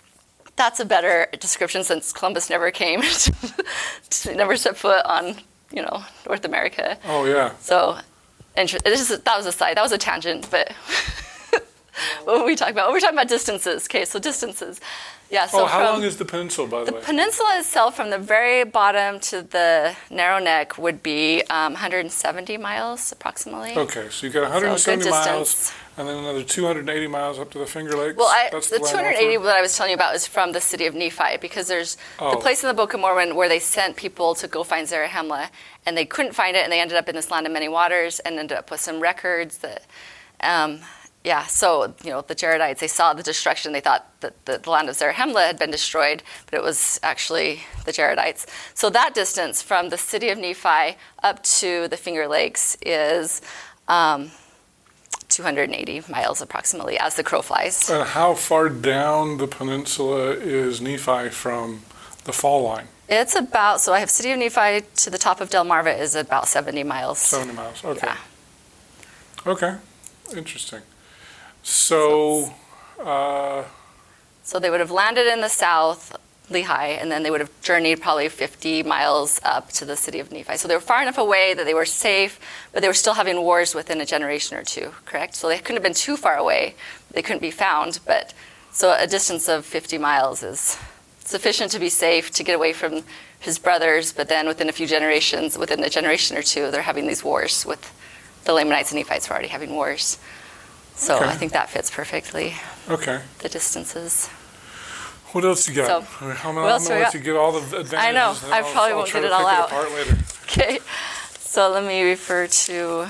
that's 0.57 0.81
a 0.81 0.85
better 0.85 1.29
description 1.38 1.85
since 1.85 2.12
Columbus 2.12 2.51
never 2.51 2.70
came, 2.70 3.03
never 4.35 4.57
set 4.57 4.77
foot 4.77 5.05
on, 5.05 5.37
you 5.72 5.83
know, 5.83 6.05
North 6.27 6.44
America. 6.44 6.99
Oh 7.07 7.25
yeah. 7.25 7.55
So 7.61 7.99
inter- 8.57 8.79
that 8.79 9.35
was 9.37 9.46
a 9.46 9.53
side, 9.53 9.77
that 9.77 9.83
was 9.83 9.92
a 9.92 9.99
tangent, 9.99 10.49
but 10.51 10.72
what 12.25 12.40
were 12.40 12.46
we 12.46 12.57
talking 12.57 12.75
about? 12.75 12.88
Oh, 12.88 12.92
we're 12.92 13.01
talking 13.01 13.16
about 13.16 13.29
distances. 13.29 13.87
Okay, 13.87 14.05
so 14.05 14.18
distances. 14.18 14.81
Yeah. 15.31 15.47
So 15.47 15.62
oh, 15.62 15.67
how 15.67 15.79
from, 15.79 15.87
long 15.87 16.03
is 16.05 16.17
the 16.17 16.25
peninsula, 16.25 16.69
by 16.69 16.85
the, 16.85 16.93
way? 16.93 17.01
The 17.01 17.07
peninsula 17.07 17.59
itself, 17.59 17.97
from 17.97 18.11
the 18.11 18.19
very 18.19 18.65
bottom 18.65 19.19
to 19.21 19.43
the 19.43 19.97
narrow 20.11 20.39
neck, 20.39 20.79
would 20.79 21.03
be 21.03 21.43
um, 21.51 21.73
170 21.73 22.57
miles 22.59 23.11
approximately. 23.12 23.77
Okay, 23.77 24.09
so 24.11 24.27
you've 24.27 24.35
got 24.35 24.43
170 24.43 25.11
miles, 25.11 25.73
and 25.97 26.07
then 26.07 26.17
another 26.19 26.45
280 26.45 27.07
miles 27.09 27.39
up 27.39 27.51
to 27.53 27.59
the 27.59 27.67
Finger 27.67 27.97
Lakes. 27.97 28.17
Well, 28.17 28.29
I, 28.29 28.51
That's 28.53 28.71
the 28.71 28.79
280 28.79 29.39
that 29.39 29.57
I 29.57 29.61
was 29.61 29.77
telling 29.77 29.91
you 29.91 29.97
about 29.97 30.15
is 30.15 30.27
from 30.27 30.53
the 30.53 30.61
city 30.61 30.87
of 30.87 30.95
Nephi 30.95 31.39
because 31.41 31.67
there's 31.67 31.97
the 32.19 32.25
Oh. 32.27 32.37
place 32.37 32.62
in 32.62 32.69
the 32.69 32.75
Book 32.75 32.95
of 32.95 33.01
Mormon 33.01 33.35
where 33.35 33.49
they 33.49 33.59
sent 33.59 33.97
people 33.97 34.35
to 34.37 34.47
go 34.47 34.62
find 34.62 34.87
Zarahemla, 34.87 35.51
and 35.85 35.97
they 35.97 36.07
couldn't 36.07 36.35
find 36.35 36.57
it, 36.57 36.62
and 36.62 36.73
they 36.73 36.81
ended 36.81 36.97
up 36.97 37.09
in 37.09 37.17
this 37.17 37.31
land 37.33 37.47
of 37.47 37.53
many 37.53 37.69
waters, 37.69 38.21
and 38.21 38.39
ended 38.39 38.57
up 38.57 38.71
with 38.71 38.81
some 38.81 39.01
records 39.01 39.59
that. 39.59 39.83
Um, 40.41 40.81
yeah, 41.27 41.45
so 41.47 41.93
you 42.05 42.11
know 42.11 42.21
the 42.21 42.37
Jaredites, 42.37 42.79
they 42.79 42.87
saw 42.87 43.12
the 43.12 43.23
destruction. 43.23 43.73
They 43.73 43.81
thought 43.81 44.07
that 44.21 44.47
the, 44.47 44.59
the 44.59 44.71
land 44.71 44.89
of 44.89 44.95
Zarahemla 44.95 45.45
had 45.45 45.59
been 45.59 45.73
destroyed, 45.73 46.23
but 46.49 46.55
it 46.55 46.62
was 46.62 47.01
actually 47.03 47.62
the 47.85 47.91
Jaredites. 47.91 48.47
So 48.75 48.91
that 48.91 49.12
distance 49.12 49.61
from 49.61 49.89
the 49.89 49.99
city 49.99 50.29
of 50.29 50.39
Nephi 50.39 50.97
up 51.25 51.43
to 51.59 51.89
the 51.89 51.97
Finger 51.97 52.29
Lakes 52.29 52.77
is 52.81 53.43
um, 53.89 54.31
280 55.29 56.05
miles 56.09 56.41
approximately, 56.41 56.97
as 56.97 57.17
the 57.17 57.25
crow 57.25 57.43
flies. 57.43 57.91
And 57.91 58.07
how 58.07 58.35
far 58.35 58.69
down 58.69 59.39
the 59.39 59.49
peninsula 59.49 60.31
is 60.31 60.81
Nephi 60.81 61.31
from 61.31 61.83
the 62.23 62.33
fall 62.33 62.62
line? 62.62 62.87
It's 63.09 63.35
about 63.35 63.81
so 63.81 63.93
I 63.93 63.99
have 63.99 64.11
city 64.11 64.31
of 64.31 64.39
Nephi 64.39 64.87
to 65.03 65.11
the 65.11 65.19
top 65.19 65.41
of 65.41 65.51
Delmarva 65.51 65.99
is 65.99 66.15
about 66.15 66.47
70 66.47 66.85
miles. 66.85 67.19
70 67.19 67.53
miles. 67.53 67.85
Okay. 67.85 68.07
Yeah. 68.07 68.17
Okay. 69.45 69.75
Interesting. 70.33 70.83
So, 71.68 72.55
uh, 73.02 73.64
So 74.44 74.61
they 74.61 74.70
would 74.70 74.79
have 74.79 74.92
landed 74.92 75.26
in 75.26 75.40
the 75.40 75.48
south, 75.48 76.16
Lehi, 76.48 77.02
and 77.02 77.11
then 77.11 77.24
they 77.24 77.31
would 77.33 77.40
have 77.40 77.50
journeyed 77.61 78.00
probably 78.00 78.29
50 78.29 78.85
miles 78.85 79.40
up 79.42 79.72
to 79.72 79.85
the 79.85 79.96
city 79.96 80.20
of 80.20 80.31
Nephi. 80.31 80.59
So 80.59 80.68
they 80.68 80.76
were 80.76 80.81
far 80.81 81.02
enough 81.02 81.18
away 81.18 81.55
that 81.55 81.64
they 81.64 81.74
were 81.74 81.85
safe, 81.85 82.38
but 82.72 82.83
they 82.83 82.88
were 82.88 82.94
still 82.94 83.14
having 83.14 83.42
wars 83.42 83.74
within 83.74 84.00
a 84.00 84.07
generation 84.07 84.57
or 84.57 84.62
two, 84.62 84.92
correct? 85.07 85.35
So 85.35 85.48
they 85.48 85.59
couldn't 85.59 85.74
have 85.74 85.83
been 85.83 85.92
too 85.92 86.16
far 86.16 86.37
away. 86.37 86.76
They 87.11 87.20
couldn't 87.20 87.42
be 87.42 87.50
found, 87.50 87.98
but 88.07 88.33
so 88.70 88.96
a 88.96 89.09
distance 89.09 89.48
of 89.48 89.66
50 89.66 89.98
miles 89.98 90.44
is 90.44 90.79
sufficient 91.24 91.72
to 91.72 91.81
be 91.81 91.88
safe 91.88 92.31
to 92.31 92.44
get 92.44 92.55
away 92.55 92.72
from 92.74 93.02
his 93.40 93.59
brothers, 93.59 94.12
but 94.12 94.29
then 94.29 94.46
within 94.46 94.68
a 94.68 94.72
few 94.72 94.87
generations, 94.87 95.59
within 95.59 95.83
a 95.83 95.90
generation 95.90 96.37
or 96.37 96.42
two, 96.42 96.70
they're 96.70 96.83
having 96.83 97.09
these 97.09 97.24
wars 97.24 97.66
with 97.66 97.92
the 98.44 98.52
Lamanites 98.52 98.92
and 98.92 99.00
Nephites 99.00 99.29
were 99.29 99.35
already 99.35 99.48
having 99.48 99.74
wars. 99.74 100.18
So 100.97 101.17
Okay. 101.17 101.27
I 101.27 101.35
think 101.35 101.53
that 101.53 101.69
fits 101.71 101.91
perfectly, 101.91 102.55
okay. 102.89 103.21
the 103.41 103.49
distances. 103.51 104.29
What 105.33 105.45
else 105.45 105.67
do 105.67 105.73
you 105.73 105.77
got? 105.83 105.87
So, 106.09 106.25
I 106.25 106.29
mean, 106.29 106.37
how 106.37 106.49
am 106.49 106.59
I 106.59 106.63
what 106.63 106.71
else 106.73 106.85
I'm 106.87 106.89
gonna 106.89 107.01
let 107.01 107.07
got? 107.13 107.15
you 107.15 107.21
get 107.21 107.37
all 107.37 107.53
the 107.53 107.59
advantages. 107.59 107.95
I 107.95 108.13
know. 108.13 108.35
and 108.45 108.53
I 108.55 108.59
I'll- 108.61 108.73
probably 108.73 108.91
I'll 108.93 108.97
won't 108.99 109.09
try 109.09 109.21
get 109.21 109.29
to 109.29 109.35
it 109.35 109.37
all 109.37 109.49
pick 109.51 109.59
out. 109.59 109.69
apart 109.69 109.93
later. 109.93 110.17
Okay, 110.47 110.79
so 111.39 111.69
let 111.71 111.85
me 111.85 112.03
refer 112.03 112.47
to 112.47 113.09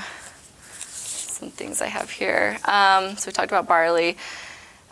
some 0.81 1.51
things 1.51 1.81
I 1.81 1.87
have 1.87 2.11
here. 2.11 2.59
Um, 2.65 3.17
so 3.17 3.29
we 3.29 3.33
talked 3.33 3.53
about 3.53 3.69
barley. 3.69 4.17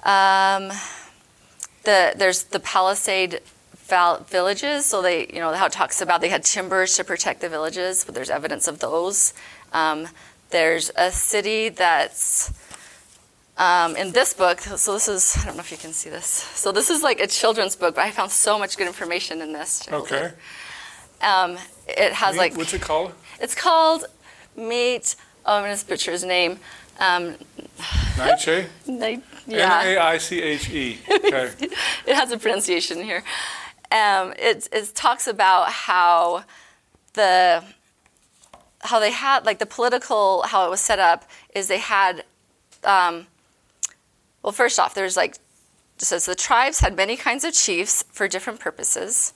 Um, 0.05 0.71
the 1.85 2.13
there's 2.17 2.45
the 2.45 2.61
Palisade 2.61 3.41
val- 3.89 4.21
villages. 4.29 4.85
So 4.85 5.01
they, 5.03 5.27
you 5.33 5.41
know, 5.41 5.53
how 5.55 5.67
it 5.67 5.73
talks 5.73 6.01
about 6.01 6.21
they 6.21 6.29
had 6.29 6.45
timbers 6.45 6.95
to 6.97 7.03
protect 7.05 7.41
the 7.41 7.49
villages, 7.49 8.05
but 8.05 8.15
there's 8.15 8.31
evidence 8.31 8.69
of 8.69 8.79
those. 8.79 9.33
Um, 9.73 10.07
there's 10.51 10.91
a 10.97 11.11
city 11.11 11.71
that's 11.71 12.53
um, 13.57 13.97
in 13.97 14.13
this 14.13 14.35
book. 14.35 14.61
So 14.61 14.95
this 14.95 15.09
is 15.09 15.37
I 15.41 15.47
don't 15.47 15.57
know 15.57 15.61
if 15.61 15.71
you 15.71 15.79
can 15.79 15.93
see 15.93 16.11
this. 16.11 16.27
So 16.27 16.73
this 16.73 16.91
is 16.91 17.03
like 17.03 17.21
a 17.21 17.27
children's 17.27 17.77
book, 17.77 17.95
but 17.95 18.05
I 18.05 18.11
found 18.11 18.31
so 18.31 18.59
much 18.59 18.77
good 18.77 18.87
information 18.87 19.41
in 19.41 19.53
this. 19.53 19.89
Okay. 19.91 20.33
Um, 21.23 21.59
it 21.89 22.13
has 22.13 22.37
like 22.37 22.57
What's 22.57 22.75
it 22.75 22.83
called? 22.83 23.13
it's 23.41 23.55
called 23.55 24.07
Meet. 24.57 25.17
Oh, 25.47 25.57
I'm 25.57 25.65
gonna 25.65 25.79
butcher 25.87 26.13
his 26.13 26.25
name. 26.25 26.59
Um, 27.01 27.35
Naiche? 28.17 28.67
Ni- 28.87 29.21
yeah, 29.47 29.83
N-A-I-C-H-E. 29.85 30.99
Okay. 31.11 31.51
it 32.07 32.15
has 32.15 32.31
a 32.31 32.39
pronunciation 32.39 33.03
here. 33.03 33.25
Um, 33.91 34.33
it, 34.39 34.69
it 34.73 34.95
talks 34.95 35.27
about 35.27 35.71
how 35.71 36.45
the 37.15 37.63
how 38.81 38.99
they 38.99 39.11
had 39.11 39.47
like 39.47 39.59
the 39.59 39.67
political 39.67 40.43
how 40.43 40.67
it 40.67 40.71
was 40.71 40.81
set 40.81 40.99
up 40.99 41.25
is 41.55 41.69
they 41.69 41.79
had 41.79 42.25
um, 42.85 43.27
well 44.45 44.53
first 44.53 44.79
off 44.79 44.95
there's 44.95 45.17
like 45.17 45.37
says 45.99 46.27
the 46.27 46.37
tribes 46.37 46.81
had 46.81 46.97
many 46.97 47.17
kinds 47.17 47.45
of 47.45 47.53
chiefs 47.53 48.05
for 48.13 48.29
different 48.29 48.61
purposes 48.61 49.33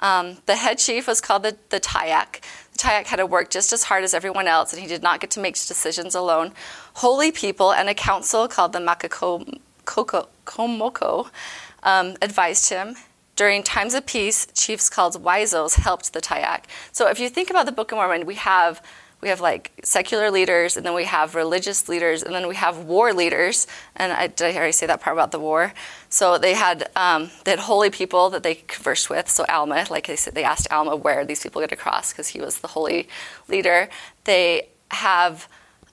um, 0.00 0.38
the 0.46 0.56
head 0.56 0.78
chief 0.78 1.06
was 1.06 1.20
called 1.20 1.42
the, 1.42 1.56
the 1.70 1.80
Tayak. 1.80 2.40
The 2.72 2.78
Tayak 2.78 3.06
had 3.06 3.16
to 3.16 3.26
work 3.26 3.50
just 3.50 3.72
as 3.72 3.84
hard 3.84 4.04
as 4.04 4.14
everyone 4.14 4.46
else, 4.46 4.72
and 4.72 4.80
he 4.80 4.86
did 4.86 5.02
not 5.02 5.20
get 5.20 5.30
to 5.32 5.40
make 5.40 5.54
decisions 5.54 6.14
alone. 6.14 6.52
Holy 6.94 7.32
people 7.32 7.72
and 7.72 7.88
a 7.88 7.94
council 7.94 8.46
called 8.46 8.72
the 8.72 8.78
Makakomoko 8.78 11.30
um, 11.82 12.16
advised 12.22 12.70
him. 12.70 12.96
During 13.34 13.62
times 13.62 13.94
of 13.94 14.04
peace, 14.04 14.48
chiefs 14.52 14.90
called 14.90 15.22
Wisos 15.22 15.76
helped 15.76 16.12
the 16.12 16.20
Tayak. 16.20 16.64
So 16.90 17.08
if 17.08 17.20
you 17.20 17.28
think 17.28 17.50
about 17.50 17.66
the 17.66 17.72
Book 17.72 17.92
of 17.92 17.96
Mormon, 17.96 18.26
we 18.26 18.34
have 18.34 18.82
we 19.20 19.28
have 19.30 19.40
like 19.40 19.72
secular 19.82 20.30
leaders, 20.30 20.76
and 20.76 20.86
then 20.86 20.94
we 20.94 21.04
have 21.04 21.34
religious 21.34 21.88
leaders, 21.88 22.22
and 22.22 22.32
then 22.32 22.46
we 22.46 22.54
have 22.54 22.78
war 22.78 23.12
leaders. 23.12 23.66
And 23.96 24.12
I, 24.12 24.28
did 24.28 24.54
I 24.54 24.56
already 24.56 24.72
say 24.72 24.86
that 24.86 25.00
part 25.00 25.16
about 25.16 25.32
the 25.32 25.40
war? 25.40 25.72
So 26.08 26.38
they 26.38 26.54
had 26.54 26.88
um, 26.94 27.30
they 27.44 27.50
had 27.50 27.60
holy 27.60 27.90
people 27.90 28.30
that 28.30 28.44
they 28.44 28.54
conversed 28.54 29.10
with. 29.10 29.28
So 29.28 29.44
Alma, 29.48 29.86
like 29.90 30.06
they 30.06 30.14
said, 30.14 30.34
they 30.34 30.44
asked 30.44 30.70
Alma 30.70 30.94
where 30.94 31.24
these 31.24 31.42
people 31.42 31.60
get 31.60 31.72
across 31.72 32.12
because 32.12 32.28
he 32.28 32.40
was 32.40 32.58
the 32.58 32.68
holy 32.68 33.08
leader. 33.48 33.88
They 34.22 34.68
have 34.92 35.48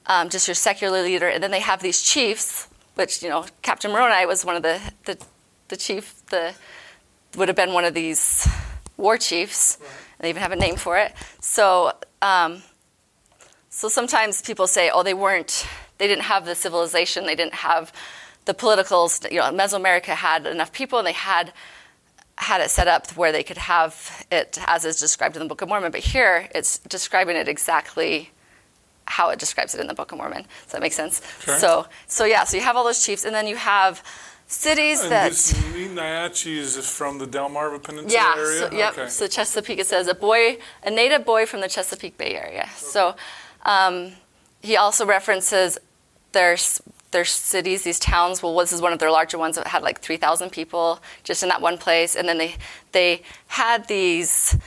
um, 0.05 0.29
just 0.29 0.47
your 0.47 0.55
secular 0.55 1.01
leader, 1.01 1.27
and 1.27 1.41
then 1.41 1.49
they 1.49 1.61
have 1.61 1.81
these 1.81 2.03
chiefs, 2.03 2.67
which 2.93 3.23
you 3.23 3.29
know 3.29 3.45
Captain 3.63 3.91
Moroni 3.91 4.27
was 4.27 4.45
one 4.45 4.55
of 4.55 4.61
the 4.61 4.79
the, 5.05 5.17
the 5.69 5.77
chief 5.77 6.23
the 6.27 6.53
would 7.37 7.47
have 7.47 7.57
been 7.57 7.73
one 7.73 7.85
of 7.85 7.95
these 7.95 8.47
war 8.97 9.17
chiefs. 9.17 9.79
They 10.19 10.29
even 10.29 10.43
have 10.43 10.51
a 10.51 10.55
name 10.55 10.75
for 10.75 10.99
it. 10.99 11.11
So. 11.39 11.93
Um, 12.21 12.61
so 13.75 13.89
sometimes 13.89 14.41
people 14.41 14.67
say, 14.67 14.89
oh, 14.93 15.03
they 15.03 15.13
weren't, 15.13 15.67
they 15.97 16.07
didn't 16.07 16.23
have 16.23 16.45
the 16.45 16.55
civilization, 16.55 17.25
they 17.25 17.35
didn't 17.35 17.55
have 17.55 17.91
the 18.45 18.53
political, 18.53 19.11
you 19.29 19.39
know, 19.39 19.51
Mesoamerica 19.51 20.15
had 20.15 20.45
enough 20.47 20.71
people 20.71 20.97
and 20.97 21.05
they 21.05 21.11
had 21.11 21.51
had 22.37 22.61
it 22.61 22.69
set 22.69 22.87
up 22.87 23.11
where 23.17 23.33
they 23.33 23.43
could 23.43 23.57
have 23.57 24.25
it 24.31 24.57
as 24.65 24.85
is 24.85 24.97
described 24.97 25.35
in 25.35 25.41
the 25.41 25.47
Book 25.49 25.61
of 25.61 25.67
Mormon. 25.67 25.91
But 25.91 26.01
here 26.01 26.47
it's 26.55 26.79
describing 26.79 27.35
it 27.35 27.49
exactly 27.49 28.29
how 29.07 29.29
it 29.29 29.39
describes 29.39 29.75
it 29.75 29.81
in 29.81 29.87
the 29.87 29.93
Book 29.93 30.13
of 30.13 30.19
Mormon. 30.19 30.45
Does 30.63 30.71
that 30.71 30.81
make 30.81 30.93
sense? 30.93 31.21
Sure. 31.41 31.57
So, 31.57 31.85
so 32.07 32.23
yeah, 32.23 32.45
so 32.45 32.55
you 32.55 32.63
have 32.63 32.77
all 32.77 32.85
those 32.85 33.05
chiefs, 33.05 33.25
and 33.25 33.35
then 33.35 33.45
you 33.45 33.57
have 33.57 34.01
cities 34.47 35.01
And 35.01 35.11
that. 35.11 35.31
this 35.31 35.51
Naiachi 35.53 36.55
is 36.57 36.89
from 36.89 37.17
the 37.17 37.27
Delmarva 37.27 37.83
Peninsula 37.83 38.13
Yeah, 38.13 38.35
area? 38.37 38.59
so, 38.59 38.77
yep. 38.77 38.97
Okay. 38.97 39.09
So 39.09 39.27
Chesapeake, 39.27 39.79
it 39.79 39.87
says 39.87 40.07
a 40.07 40.15
boy, 40.15 40.59
a 40.83 40.91
native 40.91 41.25
boy 41.25 41.45
from 41.45 41.59
the 41.59 41.67
Chesapeake 41.67 42.17
Bay 42.17 42.35
Area. 42.35 42.69
So 42.77 43.15
um, 43.65 44.13
he 44.61 44.77
also 44.77 45.05
references 45.05 45.77
their 46.31 46.57
their 47.11 47.25
cities, 47.25 47.83
these 47.83 47.99
towns. 47.99 48.43
Well, 48.43 48.55
this 48.57 48.73
is 48.73 48.81
one 48.81 48.93
of 48.93 48.99
their 48.99 49.11
larger 49.11 49.37
ones 49.37 49.55
that 49.55 49.67
had 49.67 49.83
like 49.83 50.01
3,000 50.01 50.51
people 50.51 50.99
just 51.23 51.43
in 51.43 51.49
that 51.49 51.61
one 51.61 51.77
place, 51.77 52.15
and 52.15 52.27
then 52.27 52.37
they 52.37 52.55
they 52.91 53.21
had 53.47 53.87
these. 53.87 54.57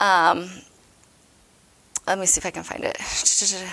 Um, 0.00 0.50
let 2.06 2.18
me 2.18 2.26
see 2.26 2.38
if 2.38 2.46
I 2.46 2.50
can 2.50 2.62
find 2.62 2.84
it. 2.84 2.96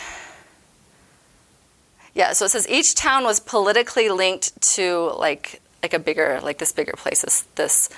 Yeah, 2.15 2.31
so 2.31 2.45
it 2.45 2.49
says 2.51 2.65
each 2.69 2.95
town 2.95 3.25
was 3.25 3.41
politically 3.41 4.07
linked 4.07 4.59
to 4.75 5.11
like 5.19 5.61
like 5.83 5.93
a 5.93 5.99
bigger 5.99 6.39
like 6.41 6.59
this 6.59 6.71
bigger 6.71 6.93
place. 6.93 7.21
This 7.21 7.41
this 7.55 7.89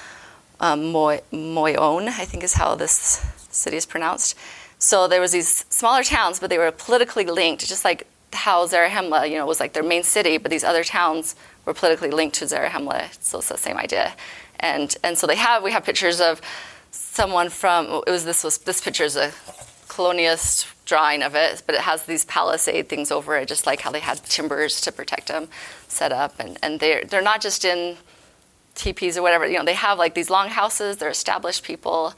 um, 0.60 0.92
Moy, 0.92 1.22
Moyon, 1.32 2.08
I 2.08 2.26
think 2.26 2.44
is 2.44 2.54
how 2.54 2.74
this 2.74 3.24
city 3.52 3.78
is 3.78 3.86
pronounced. 3.86 4.36
So 4.80 5.08
there 5.08 5.22
was 5.22 5.32
these 5.32 5.66
smaller 5.70 6.04
towns, 6.04 6.40
but 6.40 6.50
they 6.50 6.58
were 6.58 6.72
politically 6.72 7.26
linked, 7.26 7.68
just 7.68 7.84
like 7.84 8.08
how 8.34 8.68
Zarahemla, 8.68 9.30
you 9.30 9.38
know, 9.38 9.46
was 9.46 9.60
like 9.60 9.74
their 9.74 9.84
main 9.84 10.04
city, 10.04 10.38
but 10.38 10.52
these 10.52 10.64
other 10.64 10.84
towns 10.84 11.36
were 11.66 11.74
politically 11.74 12.12
linked 12.12 12.36
to 12.38 12.46
Zarahemla. 12.46 13.10
So 13.22 13.40
it's 13.40 13.50
the 13.50 13.58
same 13.58 13.78
idea. 13.78 14.14
And 14.60 14.96
and 15.04 15.18
so 15.18 15.28
they 15.28 15.36
have 15.36 15.64
we 15.64 15.72
have 15.72 15.84
pictures 15.84 16.20
of 16.22 16.42
someone 16.92 17.50
from 17.50 18.04
it 18.08 18.12
was 18.12 18.26
this 18.26 18.44
was 18.44 18.60
this 18.60 18.82
picture 18.82 19.04
is 19.04 19.16
a 19.16 19.32
colonialist 19.88 20.72
drawing 20.86 21.24
of 21.24 21.36
it, 21.36 21.64
but 21.66 21.76
it 21.76 21.82
has 21.82 22.04
these 22.04 22.26
palisade 22.26 22.88
things 22.88 23.12
over 23.12 23.36
it, 23.38 23.48
just 23.48 23.66
like 23.66 23.82
how 23.82 23.92
they 23.92 24.00
had 24.00 24.24
timbers 24.24 24.80
to 24.82 24.92
protect 24.92 25.28
them 25.28 25.50
set 25.88 26.12
up. 26.12 26.40
And, 26.40 26.58
and 26.64 26.80
they're, 26.80 27.04
they're 27.04 27.22
not 27.22 27.42
just 27.42 27.66
in 27.66 27.98
teepees 28.76 29.18
or 29.18 29.22
whatever, 29.22 29.46
you 29.48 29.58
know, 29.58 29.66
they 29.66 29.74
have 29.74 29.98
like 29.98 30.14
these 30.14 30.30
long 30.30 30.50
houses, 30.50 30.98
they're 30.98 31.10
established 31.10 31.64
people. 31.64 32.14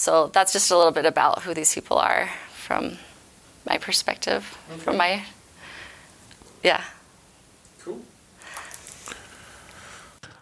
So 0.00 0.28
that's 0.28 0.54
just 0.54 0.70
a 0.70 0.78
little 0.78 0.92
bit 0.92 1.04
about 1.04 1.42
who 1.42 1.52
these 1.52 1.74
people 1.74 1.98
are 1.98 2.30
from 2.54 2.96
my 3.66 3.76
perspective 3.76 4.56
okay. 4.72 4.80
from 4.80 4.96
my 4.96 5.24
yeah. 6.62 6.84
Cool. 7.80 8.00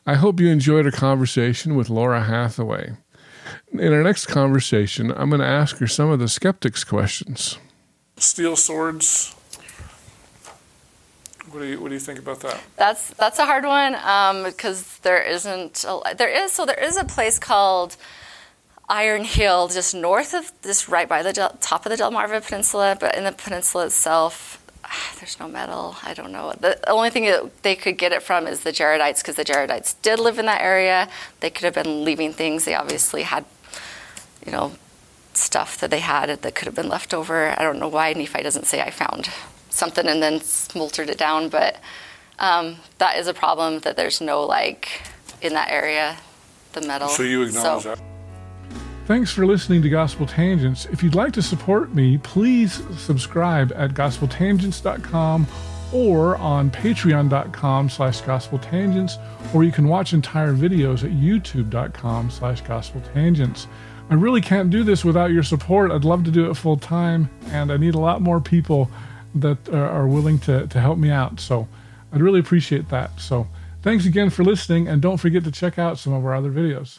I 0.07 0.15
hope 0.15 0.39
you 0.39 0.47
enjoyed 0.47 0.87
our 0.87 0.93
conversation 0.93 1.75
with 1.75 1.91
Laura 1.91 2.23
Hathaway. 2.23 2.93
In 3.73 3.93
our 3.93 4.05
next 4.05 4.27
conversation, 4.27 5.11
I'm 5.11 5.29
going 5.29 5.41
to 5.41 5.47
ask 5.47 5.79
her 5.79 5.89
some 5.89 6.09
of 6.09 6.21
the 6.21 6.29
skeptics' 6.29 6.85
questions. 6.85 7.59
Steel 8.17 8.55
swords. 8.55 9.35
What 11.51 11.63
do 11.63 11.67
you 11.67 11.81
What 11.81 11.89
do 11.89 11.95
you 11.95 12.01
think 12.01 12.21
about 12.21 12.39
that? 12.43 12.63
That's 12.77 13.09
that's 13.15 13.41
a 13.41 13.45
hard 13.45 13.65
one 13.65 13.95
because 14.45 14.83
um, 14.83 15.01
there 15.03 15.21
isn't 15.21 15.85
a, 15.85 16.15
there 16.17 16.29
is 16.31 16.53
so 16.53 16.65
there 16.65 16.81
is 16.81 16.97
a 16.97 17.05
place 17.05 17.41
called 17.41 17.97
Iron 18.89 19.25
Hill 19.25 19.69
just 19.69 19.95
north 19.95 20.35
of 20.35 20.51
just 20.63 20.89
right 20.89 21.09
by 21.09 21.23
the 21.23 21.33
del- 21.33 21.57
top 21.61 21.85
of 21.85 21.91
the 21.91 22.03
Delmarva 22.03 22.47
Peninsula, 22.47 22.97
but 22.99 23.15
in 23.15 23.25
the 23.25 23.33
peninsula 23.33 23.87
itself, 23.87 24.65
there's 25.19 25.39
no 25.39 25.49
metal. 25.49 25.97
I 26.03 26.15
don't 26.15 26.33
know. 26.33 26.53
The 26.59 26.89
only 26.89 27.11
thing 27.11 27.25
that 27.25 27.63
they 27.63 27.75
could 27.75 27.99
get 27.99 28.13
it 28.13 28.23
from 28.23 28.47
is 28.47 28.61
the 28.61 28.71
Jaredites 28.71 29.19
because 29.19 29.37
the 29.37 29.45
Jaredites 29.45 29.95
did 30.03 30.19
live 30.19 30.39
in 30.39 30.47
that 30.47 30.63
area. 30.63 31.09
They 31.41 31.51
could 31.51 31.65
have 31.65 31.75
been 31.75 32.05
leaving 32.05 32.33
things. 32.33 32.65
They 32.65 32.75
obviously 32.75 33.23
had, 33.23 33.45
you 34.45 34.53
know, 34.53 34.73
stuff 35.35 35.79
that 35.79 35.91
they 35.91 36.01
had 36.01 36.29
that 36.43 36.55
could 36.55 36.67
have 36.67 36.75
been 36.75 36.89
left 36.89 37.13
over. 37.13 37.55
I 37.59 37.63
don't 37.63 37.79
know 37.79 37.89
why 37.89 38.13
Nephi 38.13 38.43
doesn't 38.43 38.67
say 38.67 38.81
I 38.81 38.91
found 38.91 39.31
something 39.71 40.07
and 40.07 40.23
then 40.23 40.41
smoltered 40.41 41.11
it 41.11 41.19
down, 41.19 41.49
but 41.49 41.79
um, 42.39 42.77
that 42.99 43.19
is 43.19 43.27
a 43.27 43.35
problem 43.35 43.81
that 43.81 43.97
there's 43.97 44.21
no 44.21 44.45
like 44.45 45.03
in 45.41 45.53
that 45.55 45.71
area 45.71 46.17
the 46.73 46.81
metal. 46.83 47.09
So 47.09 47.23
you 47.23 47.43
acknowledge 47.43 47.85
so, 47.85 47.95
that. 47.95 48.18
Thanks 49.09 49.33
for 49.33 49.47
listening 49.47 49.81
to 49.81 49.89
Gospel 49.89 50.27
Tangents. 50.27 50.85
If 50.85 51.03
you'd 51.03 51.15
like 51.15 51.33
to 51.33 51.41
support 51.41 51.95
me, 51.95 52.19
please 52.19 52.83
subscribe 53.01 53.73
at 53.75 53.93
gospeltangents.com 53.93 55.47
or 55.95 56.37
on 56.37 56.71
patreon.com 56.71 57.89
slash 57.89 58.21
gospeltangents, 58.21 59.15
or 59.55 59.65
you 59.65 59.73
can 59.73 59.89
watch 59.89 60.13
entire 60.13 60.53
videos 60.53 61.05
at 61.05 61.13
youtube.com 61.13 62.31
slash 62.31 62.63
gospeltangents. 62.65 63.67
I 64.11 64.15
really 64.15 64.43
can't 64.43 64.69
do 64.69 64.85
this 64.85 65.07
without 65.07 65.31
your 65.31 65.43
support. 65.43 65.91
I'd 65.91 66.05
love 66.05 66.25
to 66.25 66.31
do 66.31 66.51
it 66.51 66.55
full 66.55 66.77
time, 66.77 67.31
and 67.47 67.73
I 67.73 67.79
need 67.79 67.95
a 67.95 67.99
lot 67.99 68.21
more 68.21 68.43
people 68.43 68.91
that 69.37 69.71
are 69.71 70.07
willing 70.07 70.39
to, 70.41 70.67
to 70.67 70.81
help 70.83 70.99
me 70.99 71.11
out. 71.11 71.41
So 71.41 71.67
I'd 72.13 72.21
really 72.21 72.41
appreciate 72.41 72.91
that. 72.91 73.19
So 73.19 73.49
thanks 73.81 74.05
again 74.05 74.29
for 74.29 74.45
listening, 74.45 74.87
and 74.87 75.01
don't 75.01 75.17
forget 75.17 75.45
to 75.45 75.51
check 75.51 75.79
out 75.79 75.97
some 75.97 76.13
of 76.13 76.27
our 76.27 76.35
other 76.35 76.51
videos. 76.51 76.99